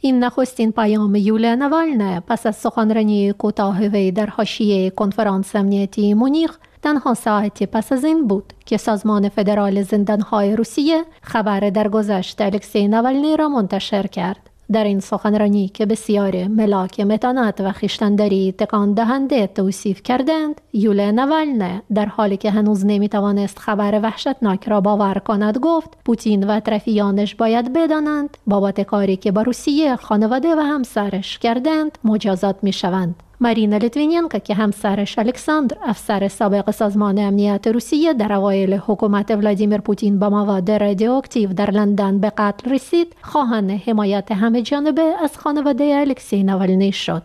این 0.00 0.24
نخستین 0.24 0.72
پیام 0.72 1.14
یولیا 1.14 1.54
نوالنه 1.54 2.20
پس 2.20 2.46
از 2.46 2.56
سخنرانی 2.56 3.32
کوتاه 3.32 3.80
وی 3.80 4.12
در 4.12 4.26
حاشیه 4.26 4.90
کنفرانس 4.90 5.56
امنیتی 5.56 6.14
مونیخ 6.14 6.58
تنها 6.82 7.14
ساعتی 7.14 7.66
پس 7.66 7.92
از 7.92 8.04
این 8.04 8.26
بود 8.26 8.52
که 8.66 8.76
سازمان 8.76 9.28
فدرال 9.28 9.82
زندانهای 9.82 10.56
روسیه 10.56 11.04
خبر 11.22 11.60
درگذشت 11.60 12.40
الکسی 12.40 12.88
نوالنی 12.88 13.36
را 13.36 13.48
منتشر 13.48 14.06
کرد. 14.06 14.50
در 14.72 14.84
این 14.84 15.00
سخنرانی 15.00 15.68
که 15.68 15.86
بسیار 15.86 16.48
ملاک 16.48 17.00
متانت 17.00 17.60
و 17.60 17.72
خیشتنداری 17.72 18.54
تکان 18.58 18.92
دهنده 18.92 19.46
توصیف 19.46 20.02
کردند 20.02 20.60
یوله 20.72 21.12
نوالنه 21.12 21.82
در 21.94 22.06
حالی 22.06 22.36
که 22.36 22.50
هنوز 22.50 22.86
نمی‌توانست 22.86 23.58
خبر 23.58 24.00
وحشتناک 24.02 24.68
را 24.68 24.80
باور 24.80 25.14
کند 25.14 25.58
گفت 25.58 25.90
پوتین 26.04 26.44
و 26.44 26.50
اطرافیانش 26.50 27.34
باید 27.34 27.72
بدانند 27.72 28.36
بابت 28.46 28.80
کاری 28.80 29.16
که 29.16 29.32
با 29.32 29.42
روسیه 29.42 29.96
خانواده 29.96 30.54
و 30.54 30.60
همسرش 30.60 31.38
کردند 31.38 31.98
مجازات 32.04 32.56
می‌شوند 32.62 33.14
مارینا 33.40 33.76
لیتویننکو 33.76 34.38
که 34.38 34.54
همسرش 34.54 35.18
الکساندر 35.18 35.76
افسر 35.82 36.28
سابق 36.28 36.70
سازمان 36.70 37.18
امنیت 37.18 37.66
روسیه 37.66 38.14
در 38.14 38.32
اوایل 38.32 38.74
حکومت 38.74 39.30
ولادیمیر 39.30 39.80
پوتین 39.80 40.18
با 40.18 40.30
مواد 40.30 40.70
رادیواکتیو 40.70 41.52
در 41.52 41.70
لندن 41.70 42.18
به 42.18 42.32
قتل 42.38 42.70
رسید 42.70 43.16
خواهان 43.22 43.70
حمایت 43.70 44.32
همه 44.32 44.62
جانبه 44.62 45.02
از 45.22 45.38
خانواده 45.38 45.84
الکسی 45.84 46.42
نوالنی 46.42 46.92
شد 46.92 47.22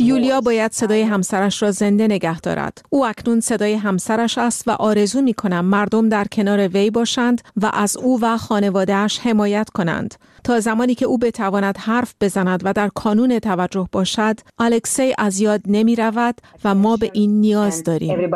یولیا 0.00 0.40
باید 0.40 0.72
صدای 0.72 1.02
همسرش 1.02 1.62
را 1.62 1.70
زنده 1.70 2.06
نگه 2.06 2.40
دارد. 2.40 2.82
او 2.90 3.06
اکنون 3.06 3.40
صدای 3.40 3.74
همسرش 3.74 4.38
است 4.38 4.68
و 4.68 4.70
آرزو 4.70 5.22
می 5.22 5.34
کنم 5.34 5.64
مردم 5.64 6.08
در 6.08 6.24
کنار 6.32 6.68
وی 6.68 6.90
باشند 6.90 7.40
و 7.56 7.70
از 7.74 7.96
او 7.96 8.18
و 8.22 8.36
خانوادهش 8.36 9.18
حمایت 9.18 9.70
کنند. 9.70 10.14
تا 10.44 10.60
زمانی 10.60 10.94
که 10.94 11.06
او 11.06 11.18
بتواند 11.18 11.78
حرف 11.78 12.14
بزند 12.20 12.62
و 12.64 12.72
در 12.72 12.88
کانون 12.88 13.38
توجه 13.38 13.88
باشد، 13.92 14.40
الکسی 14.58 15.14
از 15.18 15.40
یاد 15.40 15.60
نمی 15.66 15.96
رود 15.96 16.34
و 16.64 16.74
ما 16.74 16.96
به 16.96 17.10
این 17.12 17.40
نیاز 17.40 17.82
داریم. 17.82 18.30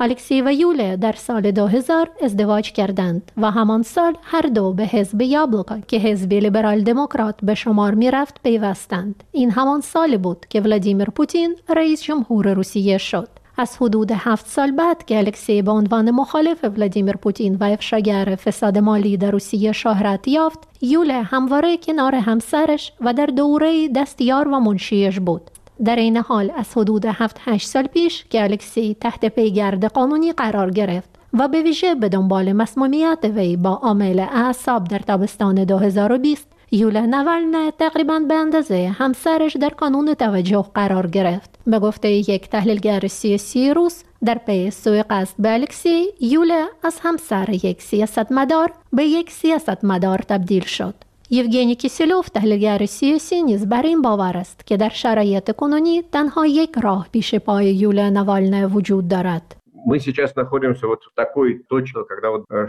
الکسی 0.00 0.42
و 0.42 0.52
یوله 0.52 0.96
در 0.96 1.12
سال 1.12 1.50
2000 1.50 2.10
ازدواج 2.22 2.72
کردند 2.72 3.32
و 3.36 3.50
همان 3.50 3.82
سال 3.82 4.16
هر 4.22 4.42
دو 4.42 4.72
به 4.72 4.84
حزب 4.84 5.22
یابلوکا 5.22 5.78
که 5.80 5.96
حزب 5.96 6.32
لیبرال 6.32 6.80
دموکرات 6.80 7.34
به 7.42 7.54
شمار 7.54 7.94
می 7.94 8.10
رفت 8.10 8.42
پیوستند. 8.42 9.24
این 9.32 9.50
همان 9.50 9.80
سال 9.80 10.16
بود 10.16 10.46
که 10.48 10.60
ولادیمیر 10.60 11.10
پوتین 11.10 11.56
رئیس 11.68 12.02
جمهور 12.02 12.52
روسیه 12.54 12.98
شد. 12.98 13.28
از 13.58 13.76
حدود 13.76 14.12
هفت 14.14 14.46
سال 14.46 14.70
بعد 14.70 15.04
که 15.04 15.18
الکسی 15.18 15.62
به 15.62 15.70
عنوان 15.70 16.10
مخالف 16.10 16.64
ولادیمیر 16.64 17.16
پوتین 17.16 17.54
و 17.54 17.64
افشاگر 17.64 18.38
فساد 18.44 18.78
مالی 18.78 19.16
در 19.16 19.30
روسیه 19.30 19.72
شهرت 19.72 20.28
یافت 20.28 20.58
یوله 20.80 21.22
همواره 21.22 21.76
کنار 21.76 22.14
همسرش 22.14 22.92
و 23.00 23.12
در 23.12 23.26
دوره 23.26 23.88
دستیار 23.88 24.48
و 24.48 24.60
منشیش 24.60 25.20
بود. 25.20 25.50
در 25.84 25.96
این 25.96 26.16
حال 26.16 26.52
از 26.56 26.78
حدود 26.78 27.06
7 27.06 27.36
8 27.40 27.66
سال 27.68 27.86
پیش 27.86 28.24
که 28.30 28.42
الکسی 28.42 28.96
تحت 29.00 29.24
پیگرد 29.24 29.84
قانونی 29.84 30.32
قرار 30.32 30.70
گرفت 30.70 31.10
و 31.32 31.48
به 31.48 31.62
ویژه 31.62 31.94
به 31.94 32.08
دنبال 32.08 32.52
مسمومیت 32.52 33.18
وی 33.24 33.56
با 33.56 33.70
عامل 33.70 34.20
اعصاب 34.32 34.84
در 34.84 34.98
تابستان 34.98 35.64
2020 35.64 36.48
یولا 36.70 37.06
نوالنه 37.06 37.70
تقریبا 37.70 38.18
به 38.28 38.34
اندازه 38.34 38.94
همسرش 38.98 39.56
در 39.56 39.70
کانون 39.70 40.14
توجه 40.14 40.64
قرار 40.74 41.06
گرفت. 41.06 41.57
به 41.68 41.78
گفته 41.78 42.10
یک 42.10 42.48
تحلیلگر 42.48 43.06
سیاسی 43.06 43.74
روس 43.74 44.02
در 44.24 44.38
پی 44.46 44.70
سوء 44.70 45.02
قصد 45.10 45.34
به 45.38 45.52
الکسی 45.52 46.04
یولا 46.20 46.66
از 46.82 46.98
همسر 47.02 47.50
یک 47.50 47.82
سیاستمدار 47.82 48.72
به 48.92 49.04
یک 49.04 49.30
سیاستمدار 49.30 50.18
تبدیل 50.18 50.64
شد. 50.64 50.94
یوگنی 51.30 51.74
کیسلیوف 51.74 52.28
تحلیلگر 52.28 52.86
سیاسی 52.86 53.42
نیز 53.42 53.68
بر 53.68 53.82
این 53.82 54.02
باور 54.02 54.36
است 54.36 54.66
که 54.66 54.76
در 54.76 54.88
شرایط 54.88 55.56
کنونی 55.56 56.02
تنها 56.12 56.46
یک 56.46 56.70
راه 56.82 57.08
پیش 57.12 57.34
پای 57.34 57.74
یولیا 57.74 58.10
ناوالنایا 58.10 58.66
وجود 58.66 59.08
دارد. 59.08 59.56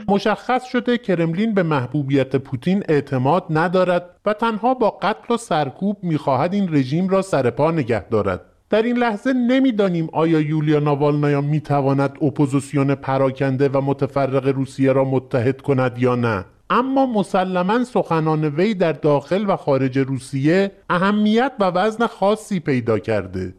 مشخص 0.08 0.64
شده 0.66 0.98
کرملین 0.98 1.54
به 1.54 1.64
محبوبیت 1.64 2.36
پوتین 2.36 2.84
اعتماد 2.90 3.46
ندارد 3.50 4.20
و 4.26 4.34
تنها 4.34 4.74
با 4.74 4.90
قتل 4.90 5.34
و 5.34 5.38
سرکوب 5.38 5.98
می‌خواهد 6.04 6.54
این 6.54 6.76
رژیم 6.76 7.10
را 7.10 7.22
سر 7.22 7.50
پا 7.50 7.72
نگه 7.72 8.10
دارد. 8.10 8.42
در 8.70 8.82
این 8.82 8.98
لحظه 8.98 9.34
نمی‌دانیم 9.34 10.10
آیا 10.14 10.40
یولیا 10.40 10.80
ناوالنایا 10.80 11.42
می‌تواند 11.42 12.18
اپوزیسیون 12.22 12.96
پراکنده 12.96 13.70
و 13.70 13.82
متفرق 13.82 14.48
روسیه 14.48 14.92
را 14.92 15.04
متحد 15.04 15.62
کند 15.62 16.00
یا 16.00 16.16
نه. 16.16 16.46
اما 16.70 17.06
مسلما 17.06 17.84
سخنان 17.84 18.46
وی 18.46 18.74
در 18.74 18.92
داخل 18.92 19.46
و 19.48 19.56
خارج 19.56 20.00
روسیه 20.00 20.72
اهمیت 20.90 21.52
و 21.60 21.64
وزن 21.64 22.08
خاصی 22.08 22.60
پیدا 22.60 23.00
کرده. 23.00 23.54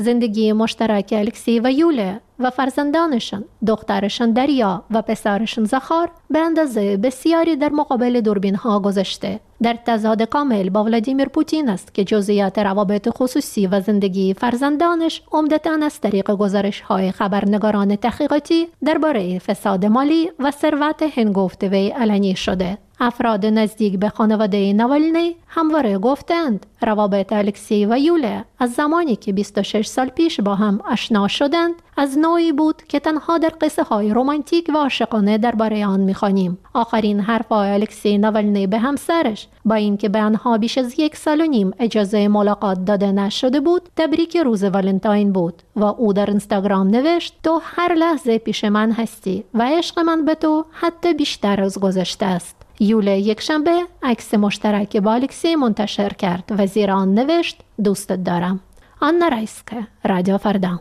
زندگی 0.00 0.52
مشترک 0.52 1.14
الکسی 1.18 1.60
و 1.60 1.70
یوله 1.70 2.20
و 2.38 2.50
فرزندانشان 2.50 3.44
دخترشان 3.66 4.32
دریا 4.32 4.84
و 4.90 5.02
پسرشان 5.02 5.64
زخار 5.64 6.10
به 6.30 6.38
اندازه 6.38 6.96
بسیاری 6.96 7.56
در 7.56 7.68
مقابل 7.68 8.20
دوربین 8.20 8.54
ها 8.54 8.80
گذشته. 8.80 9.40
در 9.62 9.78
تضاد 9.86 10.22
کامل 10.22 10.70
با 10.70 10.84
ولادیمیر 10.84 11.28
پوتین 11.28 11.68
است 11.68 11.94
که 11.94 12.04
جزئیات 12.04 12.58
روابط 12.58 13.08
خصوصی 13.08 13.66
و 13.66 13.80
زندگی 13.80 14.34
فرزندانش 14.34 15.22
عمدتا 15.32 15.78
از 15.82 16.00
طریق 16.00 16.30
گزارش 16.30 16.80
های 16.80 17.12
خبرنگاران 17.12 17.96
تحقیقاتی 17.96 18.68
درباره 18.84 19.38
فساد 19.38 19.86
مالی 19.86 20.30
و 20.38 20.50
ثروت 20.50 21.02
هنگفت 21.02 21.64
وی 21.64 21.88
علنی 21.88 22.36
شده. 22.36 22.78
افراد 23.00 23.46
نزدیک 23.46 23.98
به 23.98 24.08
خانواده 24.08 24.72
نوالنی 24.72 25.36
همواره 25.48 25.98
گفتند 25.98 26.66
روابط 26.82 27.32
الکسی 27.32 27.86
و 27.86 27.98
یوله 27.98 28.44
از 28.58 28.72
زمانی 28.72 29.16
که 29.16 29.32
26 29.32 29.86
سال 29.86 30.08
پیش 30.08 30.40
با 30.40 30.54
هم 30.54 30.80
آشنا 30.92 31.28
شدند 31.28 31.74
از 31.96 32.18
نوعی 32.18 32.52
بود 32.52 32.82
که 32.88 33.00
تنها 33.00 33.38
در 33.38 33.52
قصه 33.60 33.82
های 33.82 34.14
رومانتیک 34.14 34.70
و 34.74 34.76
عاشقانه 34.76 35.38
درباره 35.38 35.86
آن 35.86 36.00
می‌خوانیم. 36.00 36.58
آخرین 36.74 37.20
حرف 37.20 37.52
الکسی 37.52 38.18
نوالنی 38.18 38.66
به 38.66 38.78
همسرش 38.78 39.48
با 39.64 39.74
اینکه 39.74 40.08
به 40.08 40.22
آنها 40.22 40.58
بیش 40.58 40.78
از 40.78 40.98
یک 40.98 41.16
سال 41.16 41.40
و 41.40 41.46
نیم 41.46 41.72
اجازه 41.78 42.28
ملاقات 42.28 42.84
داده 42.84 43.12
نشده 43.12 43.60
بود 43.60 43.82
تبریک 43.96 44.36
روز 44.36 44.64
ولنتاین 44.64 45.32
بود 45.32 45.62
و 45.76 45.84
او 45.84 46.12
در 46.12 46.26
اینستاگرام 46.26 46.88
نوشت 46.88 47.34
تو 47.42 47.60
هر 47.64 47.94
لحظه 47.94 48.38
پیش 48.38 48.64
من 48.64 48.92
هستی 48.92 49.44
و 49.54 49.62
عشق 49.62 49.98
من 49.98 50.24
به 50.24 50.34
تو 50.34 50.64
حتی 50.70 51.14
بیشتر 51.14 51.60
از 51.62 51.78
گذشته 51.78 52.26
است. 52.26 52.59
یوله 52.80 53.18
یکشنبه 53.18 53.80
عکس 54.02 54.34
مشترک 54.34 54.96
با 54.96 55.12
الکسی 55.12 55.54
منتشر 55.54 56.08
کرد. 56.08 56.44
و 56.58 56.66
زیر 56.66 56.90
آن 56.90 57.14
نوشت 57.14 57.56
دوستت 57.84 58.24
دارم. 58.24 58.60
آن 59.00 59.30
رایسکه 59.30 59.86
رادیو 60.04 60.38
فردا. 60.38 60.80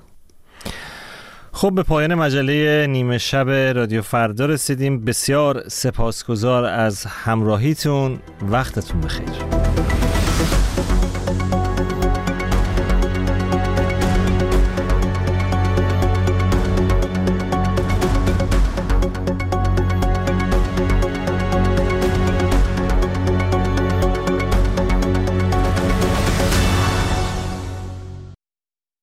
خب 1.51 1.71
به 1.75 1.83
پایان 1.83 2.15
مجله 2.15 2.87
نیمه 2.87 3.17
شب 3.17 3.49
رادیو 3.49 4.01
فردا 4.01 4.45
رسیدیم. 4.45 5.05
بسیار 5.05 5.63
سپاسگزار 5.67 6.65
از 6.65 7.05
همراهیتون. 7.05 8.19
وقتتون 8.49 9.01
بخیر. 9.01 9.29